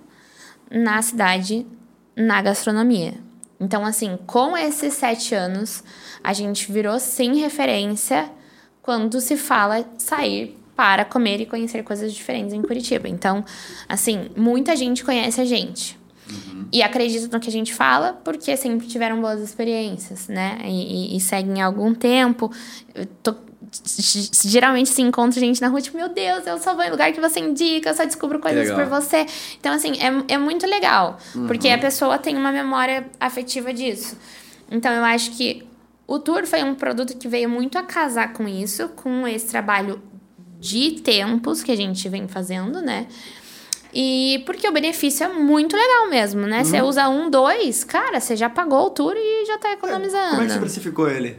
[0.70, 1.66] na cidade,
[2.14, 3.14] na gastronomia.
[3.58, 5.82] Então, assim, com esses sete anos,
[6.22, 8.30] a gente virou sim referência
[8.82, 13.08] quando se fala sair para comer e conhecer coisas diferentes em Curitiba.
[13.08, 13.44] Então,
[13.88, 15.98] assim, muita gente conhece a gente.
[16.72, 20.58] E acredita no que a gente fala porque sempre tiveram boas experiências, né?
[20.64, 22.50] E, e, e seguem há algum tempo.
[22.94, 23.36] Eu tô-
[24.44, 27.20] geralmente se encontra gente na rua, tipo, meu Deus, eu só vou em lugar que
[27.20, 28.78] você indica, eu só descubro coisas legal.
[28.78, 29.26] por você.
[29.58, 31.18] Então, assim, é, é muito legal.
[31.46, 34.16] Porque a pessoa tem uma memória afetiva disso.
[34.70, 35.66] Então, eu acho que
[36.06, 40.00] o tour foi um produto que veio muito a casar com isso, com esse trabalho
[40.60, 43.06] de tempos que a gente vem fazendo, né?
[43.92, 46.62] E porque o benefício é muito legal mesmo, né?
[46.62, 50.30] Você usa um, dois, cara, você já pagou o tour e já tá economizando.
[50.30, 51.38] Como é que você precificou ele?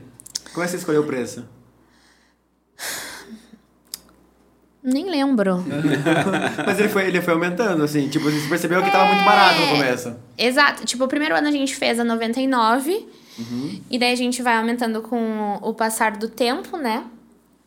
[0.54, 1.46] Como é que você escolheu o preço?
[4.90, 5.66] Nem lembro.
[6.66, 8.08] Mas ele foi, ele foi aumentando, assim.
[8.08, 10.16] Tipo, você percebeu que tava muito barato no começo.
[10.38, 10.86] Exato.
[10.86, 13.06] Tipo, o primeiro ano a gente fez a 99.
[13.38, 13.82] Uhum.
[13.92, 17.04] E daí a gente vai aumentando com o passar do tempo, né?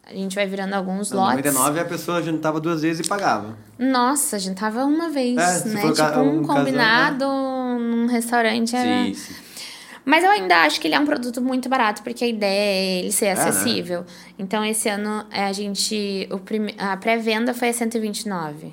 [0.07, 1.37] A gente vai virando alguns No lotes.
[1.37, 3.55] 99 a pessoa juntava duas vezes e pagava.
[3.79, 5.81] Nossa, a gente tava uma vez, É, né?
[5.93, 8.75] Tipo, um um casal, combinado num restaurante.
[8.75, 9.05] Era...
[9.05, 9.35] Sim, sim.
[10.05, 12.99] Mas eu ainda acho que ele é um produto muito barato, porque a ideia é
[13.01, 13.33] ele ser né?
[13.33, 14.05] acessível.
[14.39, 16.29] Então, esse ano, é, a gente...
[16.33, 16.75] O prime...
[16.79, 18.73] A pré-venda foi a 129.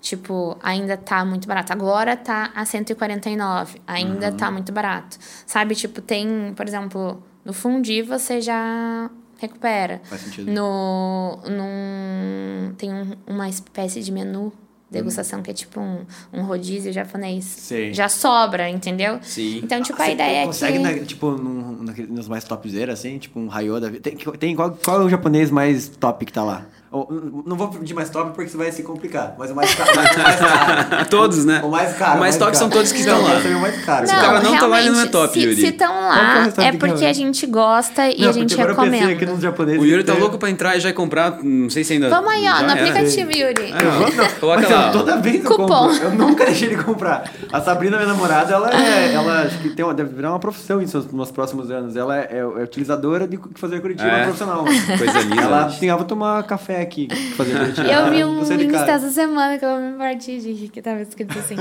[0.00, 1.72] Tipo, ainda tá muito barato.
[1.72, 3.80] Agora tá a 149.
[3.86, 4.36] Ainda Uhum.
[4.36, 5.18] tá muito barato.
[5.46, 5.74] Sabe?
[5.74, 10.00] Tipo, tem, por exemplo, no fundi você já recupera.
[10.04, 10.52] Faz sentido.
[10.52, 14.52] No, num, tem um- uma espécie de menu
[14.90, 17.44] degustação que é tipo um, um rodízio japonês.
[17.44, 17.92] Sei.
[17.92, 19.18] Já sobra, entendeu?
[19.22, 19.60] Sim.
[19.62, 20.82] Então, tipo, a Você ideia é consegue, que...
[20.82, 24.00] na- tipo, num, naquele- nos mais topzera, assim, tipo um Raiô da vida.
[24.02, 26.66] Tem, tem qual, qual é o japonês mais top que tá lá?
[26.90, 29.94] Não vou pedir mais top porque isso vai se complicar, mas o mais caro.
[29.94, 31.06] mais, mais caro.
[31.10, 31.60] Todos, né?
[31.62, 32.16] O mais caro.
[32.16, 32.80] O mais top são caro.
[32.80, 33.58] todos que Não, estão lá.
[33.58, 34.06] o mais caro.
[34.06, 35.56] Se o cara não tá lá, ele não é top, se, Yuri.
[35.60, 38.64] Se estão é lá, é que porque a gente gosta e Não, a gente pensei
[38.64, 39.26] aqui recomenda.
[39.26, 39.82] nos japoneses.
[39.82, 42.08] O Yuri tá louco pra entrar e já comprar, não sei se ainda.
[42.08, 43.72] Vamos aí, ó, no aplicativo, Yuri.
[43.72, 44.28] Ah, não.
[44.40, 44.86] Coloca Mas lá.
[44.86, 45.66] eu, toda vez eu Cupom.
[45.66, 46.02] compro.
[46.04, 47.30] Eu nunca deixei ele comprar.
[47.52, 49.12] A Sabrina, minha namorada, ela é.
[49.12, 51.96] Ela acho que tem uma, deve virar uma profissão isso nos próximos anos.
[51.96, 54.22] Ela é, é- é utilizadora de fazer Curitiba É.
[54.22, 54.64] profissional.
[54.64, 55.42] Coisa linda.
[55.82, 57.88] Ela vou tomar café aqui fazer Curitiba.
[57.88, 58.92] Eu vi Ah, um casa.
[58.92, 61.56] essa semana que eu me parti de rir, que tava escrito assim: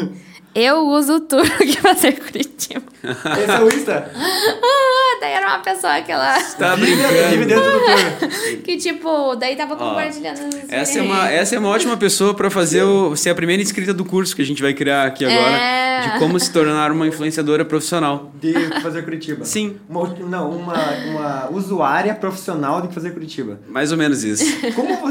[0.55, 2.83] Eu uso o tour que fazer Curitiba.
[3.03, 4.11] Esse é o Insta?
[4.15, 6.37] Ah, daí era uma pessoa que ela.
[6.57, 7.13] Tá brincando.
[7.13, 8.59] dentro do tour.
[8.63, 12.49] Que tipo, daí tava compartilhando as Essa é, uma, essa é uma ótima pessoa pra
[12.49, 15.55] fazer o, ser a primeira inscrita do curso que a gente vai criar aqui agora.
[15.57, 15.87] É.
[15.97, 18.31] De como se tornar uma influenciadora profissional.
[18.39, 19.45] De fazer Curitiba.
[19.45, 19.77] Sim.
[19.89, 20.75] Uma, não, uma,
[21.09, 23.59] uma usuária profissional de fazer Curitiba.
[23.67, 24.45] Mais ou menos isso.
[24.75, 25.06] Como você.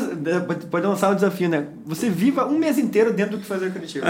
[0.71, 1.67] Pode lançar o desafio, né?
[1.87, 4.07] Você viva um mês inteiro dentro do que fazer Curitiba.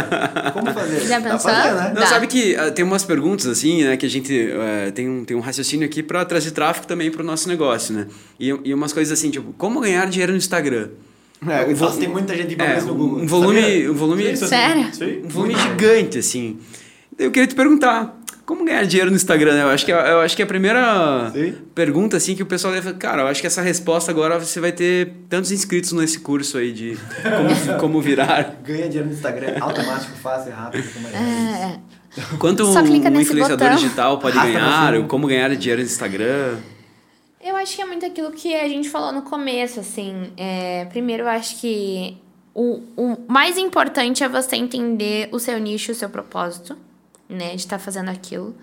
[0.53, 1.01] Como fazer?
[1.07, 1.51] Já pensou?
[1.51, 1.89] fazer, né?
[1.95, 2.07] Não, Dá.
[2.07, 5.37] sabe que ah, tem umas perguntas assim, né, que a gente eh, tem, um, tem
[5.37, 8.07] um raciocínio aqui pra trazer tráfego também pro nosso negócio, né?
[8.39, 10.89] E, e umas coisas assim, tipo, como ganhar dinheiro no Instagram?
[11.47, 13.21] É, Um vo- nossa, tem muita gente de é, no Google.
[13.23, 13.91] um volume- sabia?
[13.91, 14.37] um volume-.
[14.37, 14.87] Sério?
[15.25, 16.59] Um volume gigante, assim.
[17.19, 19.55] Eu queria te perguntar, como ganhar dinheiro no Instagram?
[19.55, 19.63] né?
[19.65, 21.55] Eu acho que, eu acho que a primeira Sim.
[21.75, 22.95] pergunta, assim, que o pessoal deve...
[22.95, 26.73] Cara, eu acho que essa resposta agora você vai ter tantos inscritos nesse curso aí
[26.73, 28.57] de como, como virar.
[28.63, 30.89] Ganha dinheiro no Instagram, automático, fácil, rápido.
[30.95, 31.13] Como é.
[31.13, 32.37] É.
[32.39, 33.77] Quanto Só um, um influenciador botão.
[33.77, 35.07] digital pode Arrasta ganhar?
[35.09, 36.57] Como ganhar dinheiro no Instagram?
[37.43, 40.33] Eu acho que é muito aquilo que a gente falou no começo, assim.
[40.37, 42.17] É, primeiro, eu acho que
[42.55, 46.77] o, o mais importante é você entender o seu nicho, o seu propósito,
[47.29, 47.51] né?
[47.51, 48.55] De estar fazendo aquilo.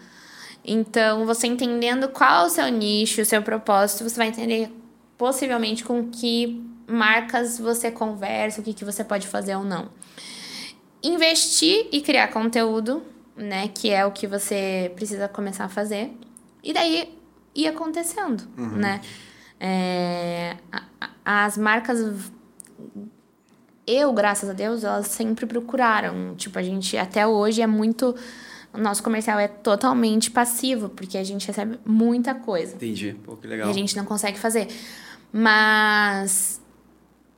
[0.65, 4.71] Então, você entendendo qual é o seu nicho, o seu propósito, você vai entender
[5.17, 9.89] possivelmente com que marcas você conversa, o que, que você pode fazer ou não.
[11.01, 13.03] Investir e criar conteúdo,
[13.35, 13.67] né?
[13.67, 16.11] Que é o que você precisa começar a fazer.
[16.63, 17.13] E daí
[17.53, 19.01] ir acontecendo, né?
[19.59, 20.57] É,
[21.25, 21.99] as marcas
[23.85, 26.35] eu, graças a Deus, elas sempre procuraram.
[26.35, 28.15] Tipo, a gente até hoje é muito.
[28.73, 32.75] O nosso comercial é totalmente passivo, porque a gente recebe muita coisa.
[32.75, 33.15] Entendi.
[33.23, 33.69] Pô, que E legal.
[33.69, 34.67] a gente não consegue fazer.
[35.31, 36.61] Mas.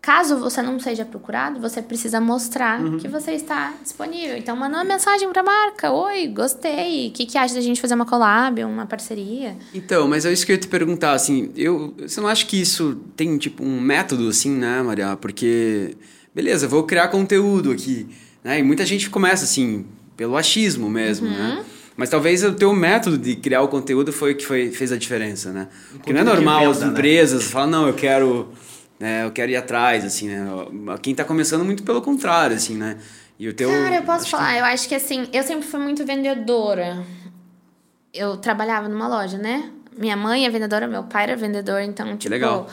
[0.02, 3.00] Caso você não seja procurado, você precisa mostrar Uhum.
[3.00, 4.38] que você está disponível.
[4.38, 5.92] Então, manda uma mensagem para a marca.
[5.92, 7.08] Oi, gostei.
[7.08, 9.58] O que, que acha da gente fazer uma collab, uma parceria?
[9.74, 12.62] Então, mas é isso que eu ia te perguntar, assim, eu, você não acha que
[12.62, 15.18] isso tem, tipo, um método, assim, né, Maria?
[15.18, 15.98] Porque,
[16.36, 18.06] beleza, vou criar conteúdo aqui,
[18.44, 18.60] né?
[18.60, 21.58] E muita gente começa, assim, pelo achismo mesmo, né?
[21.58, 21.66] Uhum.
[21.98, 24.98] Mas talvez o teu método de criar o conteúdo foi o que foi, fez a
[24.98, 25.68] diferença, né?
[25.92, 26.92] Porque não é que normal as venda, né?
[26.92, 28.50] empresas falam, não, eu quero,
[29.00, 30.46] né, eu quero ir atrás, assim, né?
[31.02, 32.98] Quem tá começando muito pelo contrário, assim, né?
[33.40, 33.70] E o teu...
[33.70, 37.04] Cara, eu posso falar, eu acho que assim, eu sempre fui muito vendedora.
[38.14, 39.72] Eu trabalhava numa loja, né?
[39.98, 42.32] Minha mãe é vendedora, meu pai era vendedor, então, tipo.
[42.32, 42.68] legal.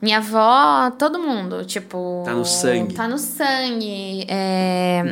[0.00, 2.22] Minha avó, todo mundo, tipo.
[2.24, 2.94] Tá no sangue.
[2.94, 4.24] Tá no sangue.
[4.28, 5.02] É.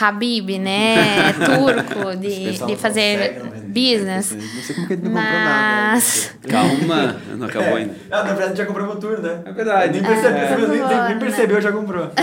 [0.00, 1.30] Habib, né?
[1.30, 3.66] É turco, de, de fazer consegue, vende.
[3.68, 4.32] business.
[4.32, 5.92] Não sei como que ele não comprou nada.
[5.92, 6.34] Mas.
[6.48, 7.96] Calma, não acabou ainda.
[8.10, 9.42] Ah, na verdade já comprou o turno, né?
[9.46, 9.92] É verdade.
[10.00, 10.56] Nem percebeu, É.
[10.58, 11.16] nem- nem, nem né?
[11.18, 12.10] percebeu, já comprou.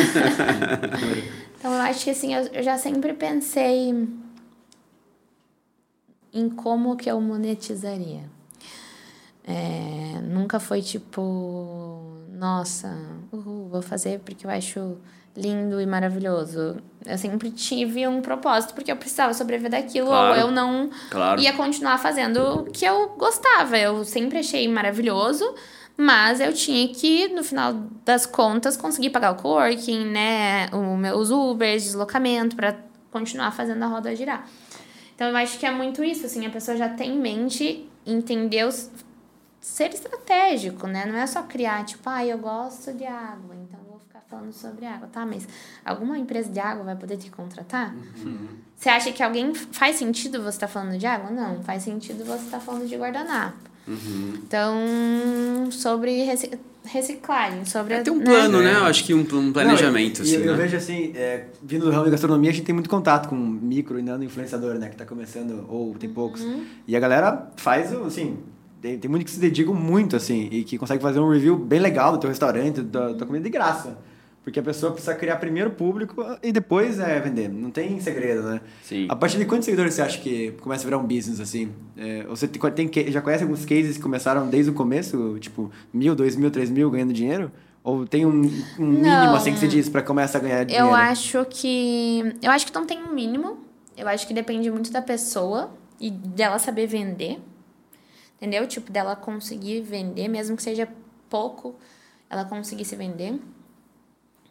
[1.59, 3.93] Então eu acho que assim, eu já sempre pensei
[6.33, 8.21] em como que eu monetizaria.
[9.52, 12.95] É, nunca foi tipo, nossa,
[13.32, 14.97] uhul, vou fazer porque eu acho
[15.36, 16.78] lindo e maravilhoso.
[17.06, 20.34] Eu sempre tive um propósito porque eu precisava sobreviver daquilo Claro.
[20.34, 21.41] ou eu não Claro.
[21.41, 23.78] ia continuar fazendo o que eu gostava.
[23.78, 25.43] Eu sempre achei maravilhoso,
[25.97, 27.74] mas eu tinha que, no final
[28.06, 30.68] das contas, conseguir pagar o coworking, né?
[30.74, 32.76] O meus Ubers, deslocamento, para
[33.10, 34.47] continuar fazendo a roda girar.
[35.16, 38.66] Então eu acho que é muito isso, assim, a pessoa já tem em mente entender
[38.68, 38.91] os.
[39.62, 41.05] Ser estratégico, né?
[41.05, 44.86] Não é só criar, tipo, ah, eu gosto de água, então vou ficar falando sobre
[44.86, 45.26] água, tá?
[45.26, 45.47] Mas
[45.84, 47.93] alguma empresa de água vai poder te contratar?
[48.76, 51.30] Você acha que alguém faz sentido você estar falando de água?
[51.30, 53.57] Não, faz sentido você estar falando de guardanapo.
[54.43, 56.51] Então, sobre reci-
[56.86, 58.26] reciclagem, sobre É ter um né?
[58.26, 58.74] plano, né?
[58.76, 60.57] Eu acho que um, um planejamento, Não, e- assim, eu, né?
[60.64, 63.99] vejo assim, é, vindo do ramo de gastronomia, a gente tem muito contato com micro
[63.99, 64.89] e nano influenciador, né?
[64.89, 66.41] Que tá começando, ou tem poucos.
[66.41, 66.66] Uhum.
[66.88, 68.38] E a galera faz, o, assim,
[68.82, 71.80] tem, tem muito que se dedicam muito, assim, e que consegue fazer um review bem
[71.80, 73.97] legal do teu restaurante, da tua comida de graça.
[74.43, 77.49] Porque a pessoa precisa criar primeiro público e depois é, vender.
[77.49, 78.61] Não tem segredo, né?
[78.82, 79.05] Sim.
[79.09, 81.69] A partir de quantos seguidores você acha que começa a virar um business, assim?
[81.95, 86.36] É, você tem, já conhece alguns cases que começaram desde o começo, tipo, mil, dois
[86.36, 87.51] mil, três mil ganhando dinheiro?
[87.84, 88.32] Ou tem um,
[88.80, 89.36] um mínimo, Não.
[89.36, 90.88] assim, que você diz pra começar a ganhar dinheiro?
[90.88, 92.36] Eu acho que.
[92.41, 93.57] Eu acho que não tem um mínimo.
[93.95, 97.39] Eu acho que depende muito da pessoa e dela saber vender.
[98.39, 98.65] Entendeu?
[98.65, 100.87] Tipo, dela conseguir vender, mesmo que seja
[101.29, 101.75] pouco,
[102.29, 103.37] ela conseguir se vender.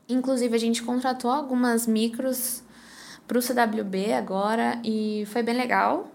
[0.06, 2.62] Inclusive, a gente contratou algumas micros
[3.26, 6.12] pro CWB agora e foi bem legal.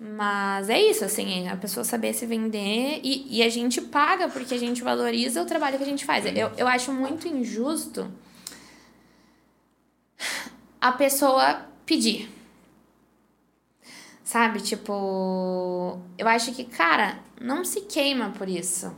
[0.00, 4.54] Mas é isso, assim, a pessoa saber se vender e, e a gente paga porque
[4.54, 6.24] a gente valoriza o trabalho que a gente faz.
[6.26, 8.08] Eu, eu acho muito injusto
[10.80, 12.37] a pessoa pedir.
[14.28, 14.60] Sabe?
[14.60, 18.94] Tipo, eu acho que, cara, não se queima por isso.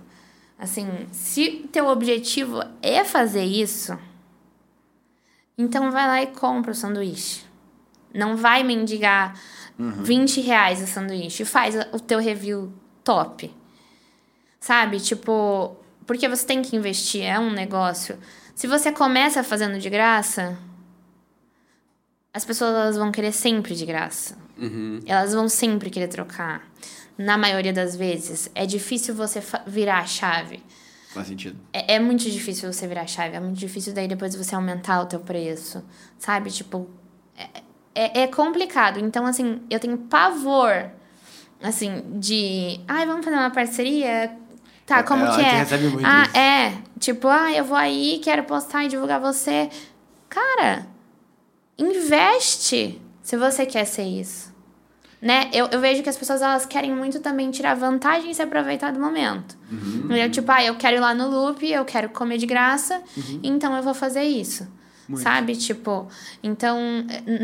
[0.58, 3.96] Assim, se teu objetivo é fazer isso,
[5.56, 7.44] então vai lá e compra o sanduíche.
[8.12, 9.40] Não vai mendigar
[9.78, 11.44] 20 reais o sanduíche.
[11.44, 12.72] Faz o teu review
[13.04, 13.54] top.
[14.58, 14.98] Sabe?
[14.98, 15.76] Tipo,
[16.08, 18.18] porque você tem que investir, é um negócio.
[18.52, 20.58] Se você começa fazendo de graça,
[22.34, 24.49] as pessoas elas vão querer sempre de graça.
[24.60, 25.00] Uhum.
[25.06, 26.62] Elas vão sempre querer trocar.
[27.16, 30.62] Na maioria das vezes, é difícil você virar a chave.
[31.12, 31.58] Faz sentido.
[31.72, 33.36] É, é muito difícil você virar a chave.
[33.36, 35.84] É muito difícil daí depois você aumentar o teu preço.
[36.18, 36.50] Sabe?
[36.50, 36.88] Tipo,
[37.36, 37.48] é,
[37.94, 38.98] é, é complicado.
[39.00, 40.90] Então, assim, eu tenho pavor,
[41.62, 42.80] assim, de...
[42.88, 44.34] Ai, vamos fazer uma parceria?
[44.86, 46.06] Tá, como É, que a gente é?
[46.06, 46.36] ah, isso.
[46.38, 46.78] é.
[46.98, 49.68] Tipo, ah, eu vou aí, quero postar e divulgar você.
[50.28, 50.86] Cara,
[51.78, 54.49] investe se você quer ser isso.
[55.20, 55.50] Né?
[55.52, 58.90] Eu, eu vejo que as pessoas elas querem muito também tirar vantagem e se aproveitar
[58.90, 59.56] do momento.
[59.70, 60.16] Uhum.
[60.16, 63.40] Eu, tipo, ah, eu quero ir lá no loop, eu quero comer de graça, Uhum.
[63.42, 64.66] então eu vou fazer isso.
[65.16, 65.56] Sabe?
[65.56, 66.06] Tipo,
[66.40, 66.78] então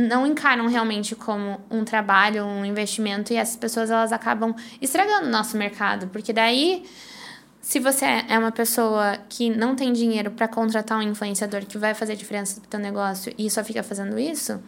[0.08, 5.30] não encaram realmente como um trabalho, um investimento, e essas pessoas elas acabam estragando o
[5.30, 6.84] nosso mercado, porque daí
[7.60, 11.92] se você é uma pessoa que não tem dinheiro para contratar um influenciador que vai
[11.92, 14.60] fazer diferença pro teu negócio e só fica fazendo isso,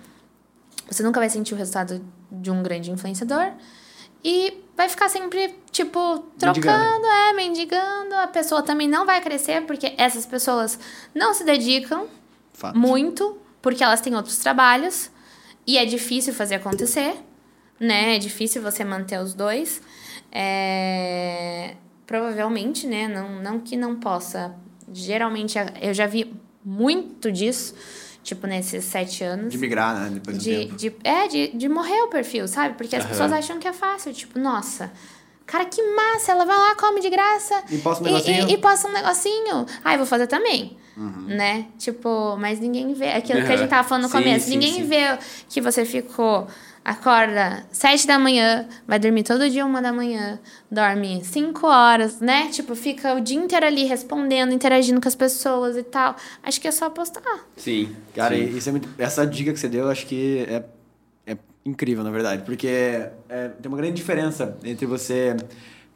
[0.90, 3.52] você nunca vai sentir o resultado de um grande influenciador
[4.24, 8.14] e vai ficar sempre, tipo, trocando, é, mendigando.
[8.16, 10.78] A pessoa também não vai crescer porque essas pessoas
[11.14, 12.06] não se dedicam
[12.52, 12.76] Fato.
[12.78, 15.10] muito porque elas têm outros trabalhos
[15.66, 17.16] e é difícil fazer acontecer,
[17.78, 18.16] né?
[18.16, 19.80] É difícil você manter os dois.
[20.32, 21.76] É,
[22.06, 23.06] Provavelmente, né?
[23.06, 24.56] Não, não que não possa
[24.92, 26.34] Geralmente, eu já vi
[26.64, 27.74] muito disso,
[28.28, 29.50] tipo, nesses sete anos.
[29.52, 30.10] De migrar, né?
[30.14, 30.76] Depois do De, tempo.
[30.76, 32.74] de, é, de, de morrer o perfil, sabe?
[32.74, 33.10] Porque as Aham.
[33.10, 34.12] pessoas acham que é fácil.
[34.12, 34.92] Tipo, nossa,
[35.46, 36.32] cara, que massa.
[36.32, 37.62] Ela vai lá, come de graça.
[37.70, 38.48] E posta um negocinho.
[38.48, 39.66] e, e posta um negocinho.
[39.84, 40.76] Ah, eu vou fazer também.
[40.96, 41.26] Uhum.
[41.28, 41.66] Né?
[41.78, 43.10] Tipo, mas ninguém vê.
[43.10, 44.44] Aquilo que a gente tava falando no Sim, começo.
[44.46, 44.84] sim, ninguém sim.
[44.84, 45.18] vê
[45.48, 46.46] que você ficou.
[46.88, 52.48] Acorda sete da manhã, vai dormir todo dia uma da manhã, dorme cinco horas, né?
[52.50, 56.16] Tipo, fica o dia inteiro ali respondendo, interagindo com as pessoas e tal.
[56.42, 57.40] Acho que é só postar.
[57.58, 57.94] Sim.
[58.14, 58.56] Cara, sim.
[58.56, 60.64] isso é muito, essa dica que você deu, eu acho que é,
[61.26, 62.42] é incrível, na verdade.
[62.42, 62.66] Porque
[63.28, 65.36] é, tem uma grande diferença entre você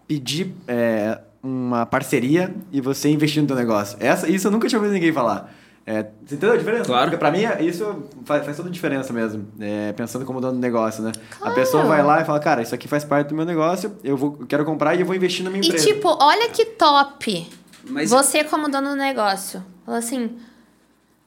[0.06, 3.96] pedir é, uma parceria e você investir no teu negócio.
[3.98, 5.50] Essa, isso eu nunca tinha ouvido ninguém falar.
[5.84, 6.84] É, você entendeu a diferença?
[6.84, 7.04] Claro.
[7.10, 9.48] Porque pra mim, isso faz, faz toda a diferença mesmo.
[9.58, 11.10] É, pensando como dono do negócio, né?
[11.32, 11.54] A Claro.
[11.56, 14.36] pessoa vai lá e fala, cara, isso aqui faz parte do meu negócio, eu, vou,
[14.38, 15.84] eu quero comprar e eu vou investir na minha E empresa.
[15.84, 17.50] tipo, olha que top.
[17.84, 19.60] Mas- Você como dono do negócio.
[19.84, 20.38] Falou assim,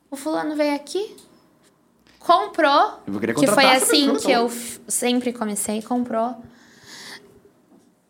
[0.10, 1.14] o fulano veio aqui,
[2.18, 4.50] comprou, Eu vou querer que foi assim que eu
[4.88, 6.34] sempre comecei, comprou.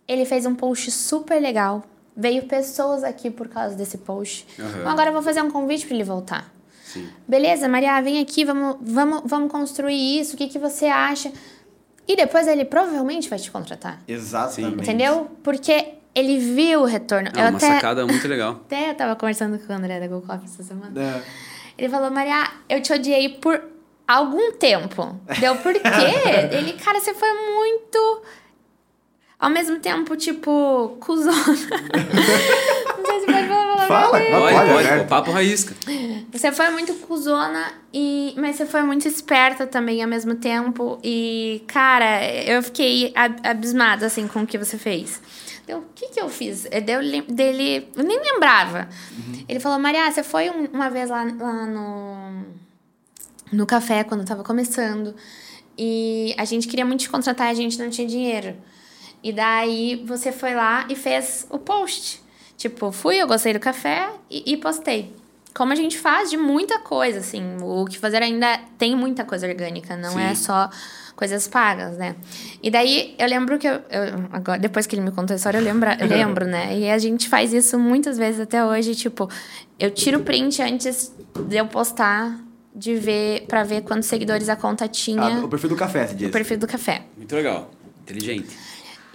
[0.07, 1.83] Ele fez um post super legal.
[2.15, 4.47] Veio pessoas aqui por causa desse post.
[4.59, 4.69] Aham.
[4.79, 6.53] Então agora eu vou fazer um convite para ele voltar.
[6.83, 7.09] Sim.
[7.27, 11.31] Beleza, Maria, vem aqui, vamos, vamos, vamos construir isso, o que, que você acha?
[12.07, 14.01] E depois ele provavelmente vai te contratar.
[14.07, 14.81] Exatamente.
[14.81, 15.29] Entendeu?
[15.43, 17.29] Porque ele viu o retorno.
[17.35, 18.61] É eu uma até, sacada muito legal.
[18.65, 20.93] até eu tava conversando com o André da GoCoff essa semana.
[21.01, 21.21] É.
[21.77, 23.61] Ele falou, Maria, eu te odiei por
[24.07, 25.19] algum tempo.
[25.39, 25.79] Deu por quê?
[26.55, 28.21] ele, cara, você foi muito.
[29.37, 31.35] Ao mesmo tempo, tipo, cuzona.
[32.97, 33.87] Não sei se pode falar.
[33.87, 35.03] Fala, Pode, pode, né?
[35.03, 35.75] papo raísca.
[36.31, 40.97] Você foi muito cuzona, e, mas você foi muito esperta também ao mesmo tempo.
[41.03, 45.21] E, cara, eu fiquei ab- abismada, assim, com o que você fez.
[45.63, 46.65] Então, o que que eu fiz?
[46.71, 48.87] É, lem- dele, eu nem lembrava.
[49.49, 52.45] Ele falou, Maria, você foi um- uma vez lá, lá no,
[53.51, 55.13] no café, quando eu tava começando.
[55.77, 58.55] E a gente queria muito te contratar e a gente não tinha dinheiro.
[59.25, 62.21] E daí você foi lá e fez o post.
[62.55, 65.11] Tipo, fui, eu gostei do café e, e postei.
[65.51, 67.41] Como a gente faz de muita coisa, assim.
[67.59, 70.43] O que fazer ainda tem muita coisa orgânica, não é Sim.
[70.43, 70.69] só
[71.15, 72.15] coisas pagas, né?
[72.61, 75.57] E daí eu lembro que eu, eu- agora depois que ele me contou a história,
[75.57, 76.77] eu lembro, eu lembro, né?
[76.77, 79.27] E a gente faz isso muitas vezes até hoje, tipo,
[79.79, 81.11] eu tiro o print antes
[81.47, 82.37] de eu postar
[82.75, 86.13] de ver para ver quantos seguidores a conta tinha, Ah, o perfil do café, você
[86.13, 86.27] diz.
[86.29, 87.01] o perfil do café.
[87.17, 87.71] Muito legal.
[88.03, 88.55] Inteligente.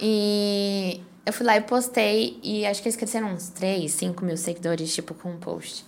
[0.01, 4.35] E eu fui lá e postei, e acho que eles cresceram uns 3, 5 mil
[4.35, 5.85] seguidores, tipo, com um post.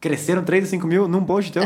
[0.00, 1.62] Cresceram 3 a 5 mil num post teu?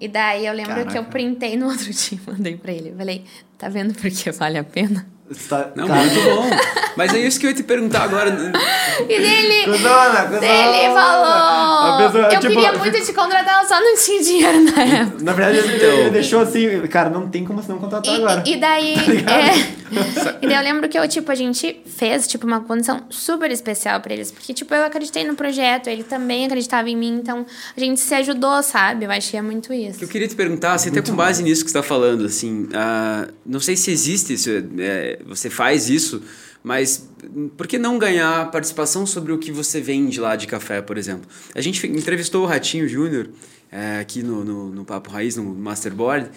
[0.00, 0.92] e daí eu lembro Caraca.
[0.92, 2.94] que eu printei no outro dia, mandei pra ele.
[2.96, 3.24] Falei,
[3.56, 5.06] tá vendo porque vale a pena?
[5.28, 6.50] Você tá- Não, cara, muito bom.
[6.96, 8.30] Mas é isso que eu ia te perguntar agora.
[8.30, 10.46] E dele, Cusona, cusona.
[10.46, 14.60] ele falou, A pessoa, eu tipo, queria muito te contratar, eu só não tinha dinheiro
[14.62, 15.24] na época.
[15.24, 15.88] Na verdade, ele, Então.
[15.90, 18.42] ele deixou assim, cara, não tem como você não contratar agora.
[18.46, 18.94] E, e daí.
[19.86, 23.02] Tá é, e daí eu lembro que eu, tipo, a gente fez, tipo, uma condição
[23.08, 24.32] super especial pra eles.
[24.32, 27.46] Porque, tipo, eu acreditei no projeto, ele também acreditava em mim, então
[27.76, 29.04] a gente se ajudou, sabe?
[29.04, 30.02] Eu acho que é muito isso.
[30.02, 33.28] Eu queria te perguntar, assim, até com base nisso que você está falando, assim, ah,
[33.44, 34.50] não sei se existe isso,
[34.80, 36.22] é, você faz isso,
[36.62, 37.08] mas
[37.56, 41.28] por que não ganhar participação sobre o que você vende lá de café, por exemplo?
[41.54, 43.28] A gente entrevistou o Ratinho Júnior
[43.70, 46.30] é, aqui no, no, no Papo Raiz, no Masterboard,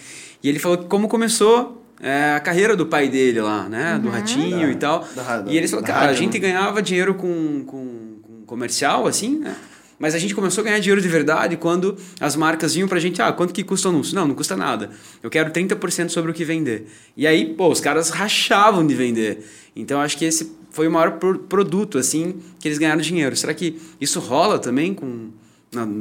[0.43, 4.09] e ele falou que como começou é, a carreira do pai dele lá, né, do
[4.09, 6.39] Ratinho Da- e tal, da- da- e eles falaram, cara, a gente né?
[6.39, 9.55] ganhava dinheiro com, com, com comercial, assim, né?
[9.99, 13.21] Mas a gente começou a ganhar dinheiro de verdade quando as marcas vinham pra gente,
[13.21, 14.15] ah, quanto que custa o anúncio?
[14.15, 14.89] Não, não custa nada.
[15.21, 16.87] Eu quero 30% sobre o que vender.
[17.17, 19.45] E aí, pô, os caras rachavam de vender.
[19.75, 23.35] Então, acho que esse foi o maior pro- produto, assim, que eles ganharam dinheiro.
[23.35, 25.29] Será que isso rola também com,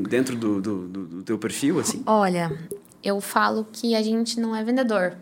[0.09, 2.03] dentro do, do, do- do teu perfil, assim?
[2.07, 2.57] Olha,
[3.03, 5.16] eu falo que a gente não é vendedor.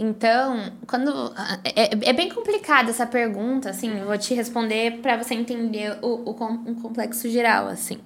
[0.00, 1.34] Então, quando.
[1.64, 6.44] É, é bem complicada essa pergunta, assim, vou te responder para você entender o, o
[6.64, 7.96] um complexo geral, assim.
[7.96, 8.00] O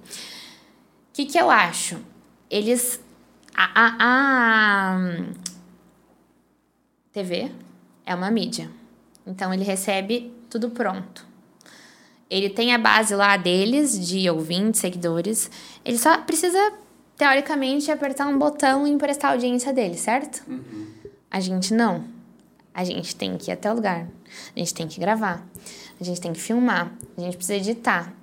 [1.13, 1.99] que, que eu acho?
[2.49, 2.99] Eles.
[3.55, 5.19] A, a, a
[7.11, 7.51] TV
[8.03, 8.71] é uma mídia.
[9.27, 11.27] Então, ele recebe tudo pronto.
[12.27, 15.51] Ele tem a base lá deles, de ouvintes, seguidores.
[15.85, 16.73] Ele só precisa,
[17.15, 20.43] teoricamente, apertar um botão e emprestar a audiência dele, certo?
[21.33, 22.03] A gente não.
[22.71, 24.07] A gente tem que ir até o lugar.
[24.55, 25.43] A gente tem que gravar.
[25.99, 26.91] A gente tem que filmar.
[27.17, 28.13] A gente precisa editar.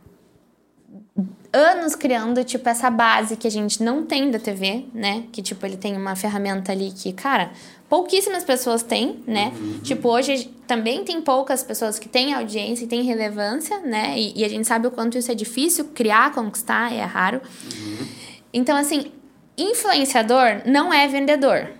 [1.52, 5.24] anos criando, tipo, essa base que a gente não tem da TV, né?
[5.32, 7.50] Que, tipo, ele tem uma ferramenta ali que, cara,
[7.88, 9.52] pouquíssimas pessoas têm, né?
[9.56, 9.80] Uhum.
[9.80, 14.16] Tipo, hoje também tem poucas pessoas que têm audiência e têm relevância, né?
[14.16, 17.40] E, e, a gente sabe o quanto isso é difícil, criar, conquistar, é raro.
[17.64, 18.06] Uhum.
[18.52, 19.10] Então, assim,
[19.58, 21.79] influenciador não é vendedor.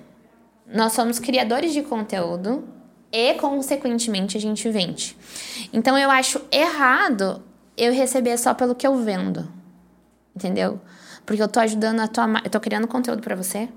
[0.72, 2.64] Nós somos criadores de conteúdo
[3.12, 5.16] e, consequentemente, a gente vende.
[5.72, 7.42] Então, eu acho errado
[7.76, 9.48] eu receber só pelo que eu vendo.
[10.34, 10.80] Entendeu?
[11.26, 12.26] Porque eu tô ajudando a tua.
[12.44, 13.68] Eu tô criando conteúdo para você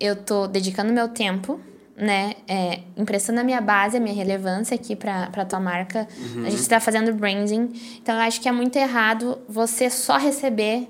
[0.00, 1.60] eu tô dedicando meu tempo,
[1.96, 2.34] né?
[2.46, 6.06] É, emprestando a minha base, a minha relevância aqui para a tua marca.
[6.16, 6.44] Uhum.
[6.46, 7.70] A gente está fazendo branding.
[8.00, 10.88] Então, eu acho que é muito errado você só receber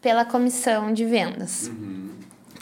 [0.00, 1.68] pela comissão de vendas.
[1.68, 2.11] Uhum.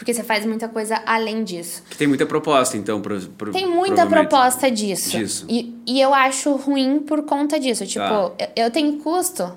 [0.00, 1.82] Porque você faz muita coisa além disso.
[1.90, 5.10] Que tem muita proposta, então, pro, pro Tem muita proposta disso.
[5.10, 5.44] disso.
[5.46, 7.84] E, e eu acho ruim por conta disso.
[7.84, 8.32] Tipo, tá.
[8.56, 9.52] eu, eu tenho custo,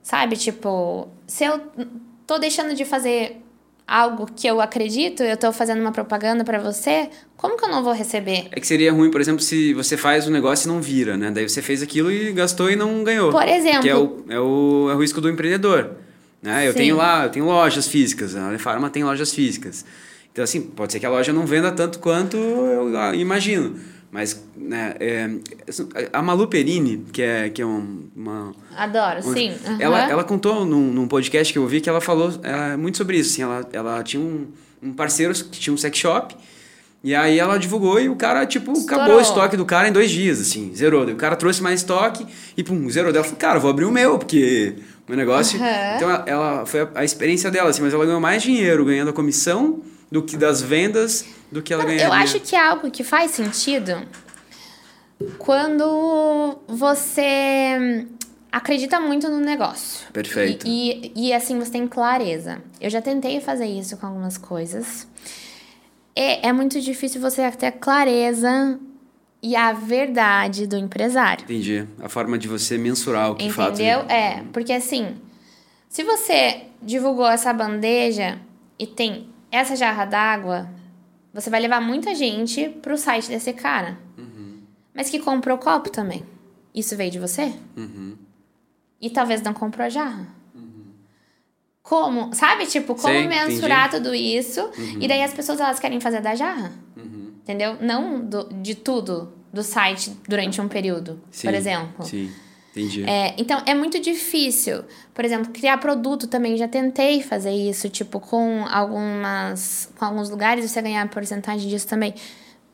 [0.00, 0.36] sabe?
[0.36, 1.60] Tipo, se eu
[2.24, 3.42] tô deixando de fazer
[3.88, 7.82] algo que eu acredito, eu estou fazendo uma propaganda para você, como que eu não
[7.82, 8.46] vou receber?
[8.52, 11.32] É que seria ruim, por exemplo, se você faz um negócio e não vira, né?
[11.32, 13.32] Daí você fez aquilo e gastou e não ganhou.
[13.32, 13.82] Por exemplo.
[13.82, 15.96] Que é o, é o, é o risco do empreendedor.
[16.42, 16.68] Né?
[16.68, 16.78] Eu Sim.
[16.78, 19.84] tenho lá, eu tenho lojas físicas, a Alefarma tem lojas físicas.
[20.32, 23.76] Então, assim, pode ser que a loja não venda tanto quanto eu imagino.
[24.10, 25.28] Mas né, é,
[26.12, 28.54] a Malu Perini, que é, que é uma.
[28.74, 29.50] Adoro, uma, sim.
[29.50, 29.76] Uhum.
[29.78, 33.18] Ela, ela contou num, num podcast que eu vi que ela falou é, muito sobre
[33.18, 33.32] isso.
[33.32, 34.46] Assim, ela, ela tinha um,
[34.82, 36.34] um parceiro que tinha um sex shop.
[37.04, 39.02] E aí ela divulgou e o cara, tipo, Estourou.
[39.02, 41.04] acabou o estoque do cara em dois dias, assim, zerou.
[41.04, 42.26] o cara trouxe mais estoque
[42.56, 43.12] e, pum, zerou.
[43.12, 44.74] Ela falou, cara, vou abrir o meu, porque
[45.08, 45.58] o negócio...
[45.58, 45.66] Uhum.
[45.96, 49.10] Então, ela, ela, foi a, a, experiência dela, assim, mas ela ganhou mais dinheiro ganhando
[49.10, 52.06] a comissão do que das vendas do que ela ganharia.
[52.06, 54.02] Eu acho que é algo que faz sentido
[55.38, 58.06] quando você
[58.50, 60.06] acredita muito no negócio.
[60.12, 60.66] Perfeito.
[60.66, 62.62] E, e, e, assim você tem clareza.
[62.80, 65.06] Eu já tentei fazer isso com algumas coisas.
[66.14, 68.78] É, é muito difícil você ter clareza
[69.42, 71.44] e a verdade do empresário.
[71.44, 71.86] Entendi.
[72.00, 73.64] A forma de você mensurar o que Entendeu?
[73.64, 73.74] fato.
[73.74, 74.00] Entendeu?
[74.08, 75.16] É, porque assim,
[75.88, 78.38] se você divulgou essa bandeja
[78.78, 80.68] e tem essa jarra d'água,
[81.32, 83.98] você vai levar muita gente pro site desse cara.
[84.16, 84.60] Uhum.
[84.94, 86.24] Mas que comprou o copo também.
[86.74, 87.52] Isso veio de você?
[87.76, 88.16] Uhum.
[89.00, 90.26] E talvez não comprou a jarra.
[90.54, 90.84] Uhum.
[91.82, 92.34] Como?
[92.34, 94.02] Sabe, tipo, como mensurar entendi.
[94.02, 94.60] tudo isso?
[94.60, 94.98] Uhum.
[95.00, 96.72] E daí as pessoas elas querem fazer da jarra.
[96.96, 97.17] Uhum.
[97.48, 97.78] Entendeu?
[97.80, 101.46] Não do, de tudo do site durante um período, Sim.
[101.46, 102.04] por exemplo.
[102.04, 102.30] Sim.
[102.72, 103.08] Entendi.
[103.08, 104.84] É, então, é muito difícil.
[105.14, 106.58] Por exemplo, criar produto também.
[106.58, 109.90] Já tentei fazer isso, tipo, com algumas.
[109.98, 112.12] Com alguns lugares você ganhar porcentagem disso também.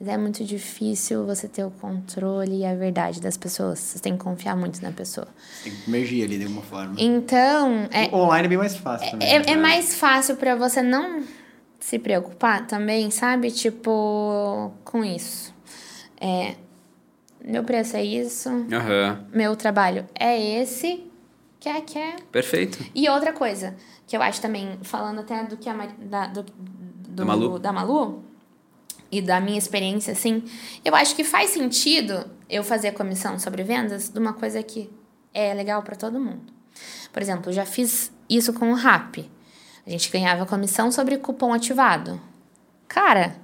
[0.00, 3.78] Mas é muito difícil você ter o controle e a verdade das pessoas.
[3.78, 5.28] Você tem que confiar muito na pessoa.
[5.62, 6.96] Tem que emergir ali de alguma forma.
[6.98, 7.88] Então.
[7.92, 9.28] É, o online é bem mais fácil também.
[9.28, 9.44] É, né?
[9.46, 11.22] é mais fácil para você não
[11.78, 13.50] se preocupar também, sabe?
[13.50, 15.54] Tipo, com isso.
[16.20, 16.56] É,
[17.44, 18.66] meu preço é isso, uhum.
[19.32, 21.04] meu trabalho é esse,
[21.60, 22.16] quer, quer.
[22.32, 22.78] Perfeito.
[22.94, 26.52] E outra coisa, que eu acho também, falando até do que a da, do, do,
[27.10, 27.58] da, Malu.
[27.58, 28.24] da Malu
[29.12, 30.42] e da minha experiência, assim,
[30.82, 34.90] eu acho que faz sentido eu fazer comissão sobre vendas de uma coisa que
[35.34, 36.52] é legal para todo mundo.
[37.12, 39.18] Por exemplo, eu já fiz isso com o RAP.
[39.86, 42.20] A gente ganhava comissão sobre cupom ativado.
[42.88, 43.36] Cara,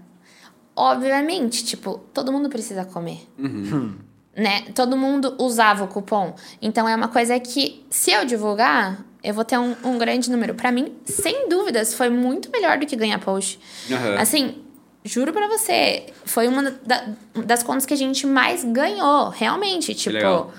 [0.74, 3.28] obviamente, tipo, todo mundo precisa comer.
[3.38, 3.99] Uhum.
[4.34, 4.62] Né?
[4.74, 6.34] Todo mundo usava o cupom.
[6.62, 10.55] Então é uma coisa que, se eu divulgar, eu vou ter um, um grande número.
[10.55, 13.61] Para mim, sem dúvidas, foi muito melhor do que ganhar post.
[13.91, 14.18] Uhum.
[14.18, 14.62] Assim,
[15.05, 17.09] juro para você, foi uma da,
[17.45, 19.95] das contas que a gente mais ganhou, realmente.
[19.95, 20.51] Tipo.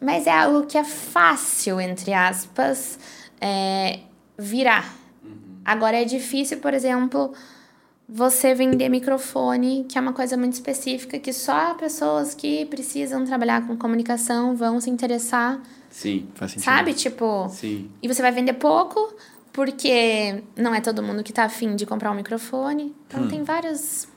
[0.00, 2.98] Mas é algo que é fácil, entre aspas,
[3.40, 4.00] é,
[4.40, 4.96] virar.
[5.64, 7.32] Agora é difícil, por exemplo
[8.12, 13.64] você vender microfone, que é uma coisa muito específica, que só pessoas que precisam trabalhar
[13.64, 15.60] com comunicação vão se interessar.
[15.88, 16.64] Sim, faz sentido.
[16.64, 16.92] Sabe?
[16.92, 17.48] Tipo.
[17.50, 17.88] Sim.
[18.02, 19.14] E você vai vender pouco,
[19.52, 22.94] porque não é todo mundo que tá afim de comprar um microfone.
[23.06, 23.28] Então hum.
[23.28, 24.08] tem vários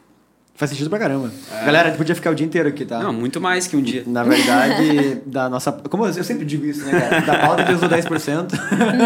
[0.56, 1.32] Faz sentido pra caramba.
[1.52, 1.66] É.
[1.66, 3.00] Galera, a gente podia ficar o dia inteiro aqui, tá?
[3.00, 4.04] Não, muito mais que um dia.
[4.06, 5.72] Na verdade, da nossa.
[5.72, 7.22] Como eu sempre digo isso, né, cara?
[7.22, 8.52] Da pauta Deus do 10%.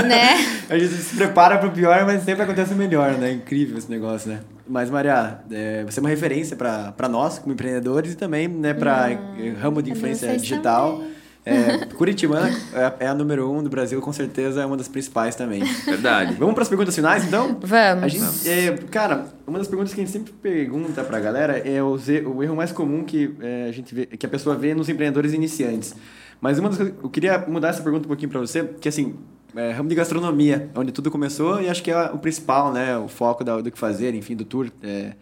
[0.07, 0.35] Né?
[0.69, 3.31] a gente se prepara pro pior, mas sempre acontece o melhor, né?
[3.31, 4.41] Incrível esse negócio, né?
[4.67, 9.11] Mas, Maria, é, você é uma referência para nós, como empreendedores, e também né, para
[9.11, 10.97] hum, ramo de influência digital.
[10.97, 11.16] Também.
[11.47, 15.33] É, Curitibana é, é a número um do Brasil, com certeza é uma das principais
[15.33, 15.63] também.
[15.85, 16.33] Verdade.
[16.33, 17.57] Vamos para as perguntas finais, então?
[17.61, 18.03] Vamos.
[18.03, 21.57] A gente, é, cara, uma das perguntas que a gente sempre pergunta para a galera
[21.57, 21.97] é o,
[22.35, 25.33] o, erro mais comum que, é, a gente vê, que a pessoa vê nos empreendedores
[25.33, 25.95] iniciantes.
[26.41, 29.15] Mas uma das coisas, eu queria mudar essa pergunta um pouquinho para você, que assim,
[29.55, 32.97] é, ramo de gastronomia, onde tudo começou e acho que é o principal, né?
[32.97, 34.69] O foco da, do que fazer, enfim, do tour.
[34.83, 35.13] É,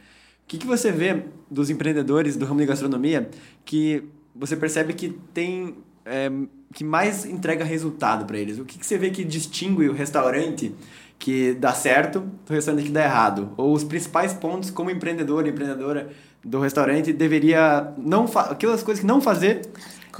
[0.43, 3.30] o que, que você vê dos empreendedores do ramo de gastronomia
[3.63, 4.03] que
[4.36, 5.76] você percebe que tem
[6.06, 6.32] é,
[6.74, 8.60] que mais entrega resultado para eles?
[8.60, 10.74] O que, que você vê que distingue o restaurante
[11.18, 13.49] que dá certo do restaurante que dá errado?
[13.58, 16.10] Ou os principais pontos como empreendedor, empreendedora
[16.43, 19.62] do restaurante deveria não aquelas coisas que não fazer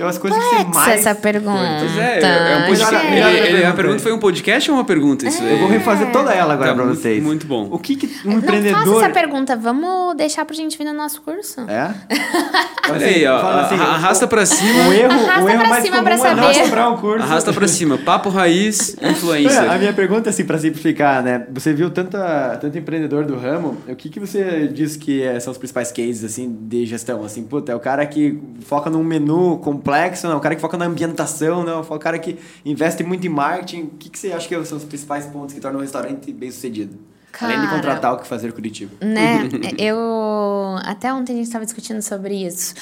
[0.02, 1.00] é as coisas que você mais.
[1.00, 1.78] essa pergunta.
[1.80, 3.06] Pois é, é um podcast.
[3.10, 5.28] Melhor, melhor ele, a pergunta foi um podcast ou uma pergunta?
[5.28, 5.54] Isso é.
[5.54, 7.24] Eu vou refazer toda ela agora tá, pra muito, vocês.
[7.24, 7.68] Muito bom.
[7.72, 8.86] O que, que um não empreendedor.
[8.86, 11.62] Não faça essa pergunta, vamos deixar pra gente vir no nosso curso.
[11.62, 11.94] É?
[12.90, 13.60] Olha aí, ó.
[13.60, 14.90] Assim, arrasta pra cima.
[14.90, 16.42] O erro, arrasta o erro pra mais cima comum pra é saber.
[16.42, 17.24] não comprar um curso.
[17.24, 17.98] Arrasta pra cima.
[17.98, 19.60] Papo raiz, influência.
[19.60, 21.46] É, a minha pergunta, assim, pra simplificar, né?
[21.52, 25.52] Você viu tanta, tanto empreendedor do ramo, o que, que você diz que é, são
[25.52, 27.24] os principais cases, assim, de gestão?
[27.24, 30.78] Assim, puta, é o cara que foca num menu complexo, não, o cara que foca
[30.78, 33.84] na ambientação, não, o cara que investe muito em marketing.
[33.84, 36.50] O que, que você acha que são os principais pontos que tornam um restaurante bem
[36.50, 36.98] sucedido?
[37.32, 38.94] Cara, Além de contratar o que fazer Curitiba.
[39.00, 39.48] Né?
[39.78, 40.78] Eu.
[40.84, 42.74] Até ontem a gente estava discutindo sobre isso.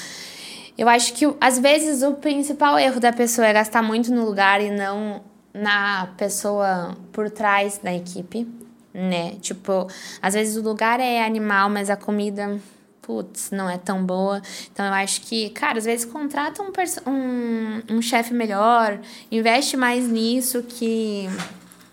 [0.78, 4.60] Eu acho que, às vezes, o principal erro da pessoa é gastar muito no lugar
[4.60, 8.48] e não na pessoa por trás da equipe,
[8.92, 9.36] né?
[9.40, 9.86] Tipo,
[10.20, 12.58] às vezes o lugar é animal, mas a comida,
[13.04, 14.40] putz, não é tão boa.
[14.72, 16.72] Então eu acho que, cara, às vezes contrata um,
[17.10, 18.98] um, um chefe melhor,
[19.30, 21.28] investe mais nisso que,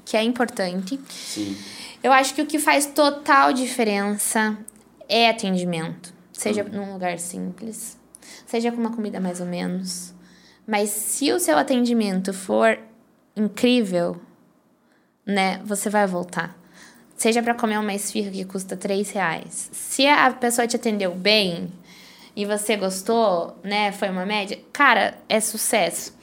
[0.06, 1.00] que é importante.
[1.10, 1.58] Sim.
[2.02, 4.58] Eu acho que o que faz total diferença
[5.08, 6.14] é atendimento.
[6.32, 7.98] Seja num lugar simples,
[8.48, 10.14] seja com uma comida mais ou menos.
[10.66, 12.80] Mas se o seu atendimento for
[13.36, 14.20] incrível,
[15.26, 16.58] né, você vai voltar.
[17.22, 19.70] Seja para comer uma esfirra que custa três reais.
[19.72, 21.72] Se a pessoa te atendeu bem
[22.36, 26.18] e você gostou, né, foi uma média, cara, é sucesso.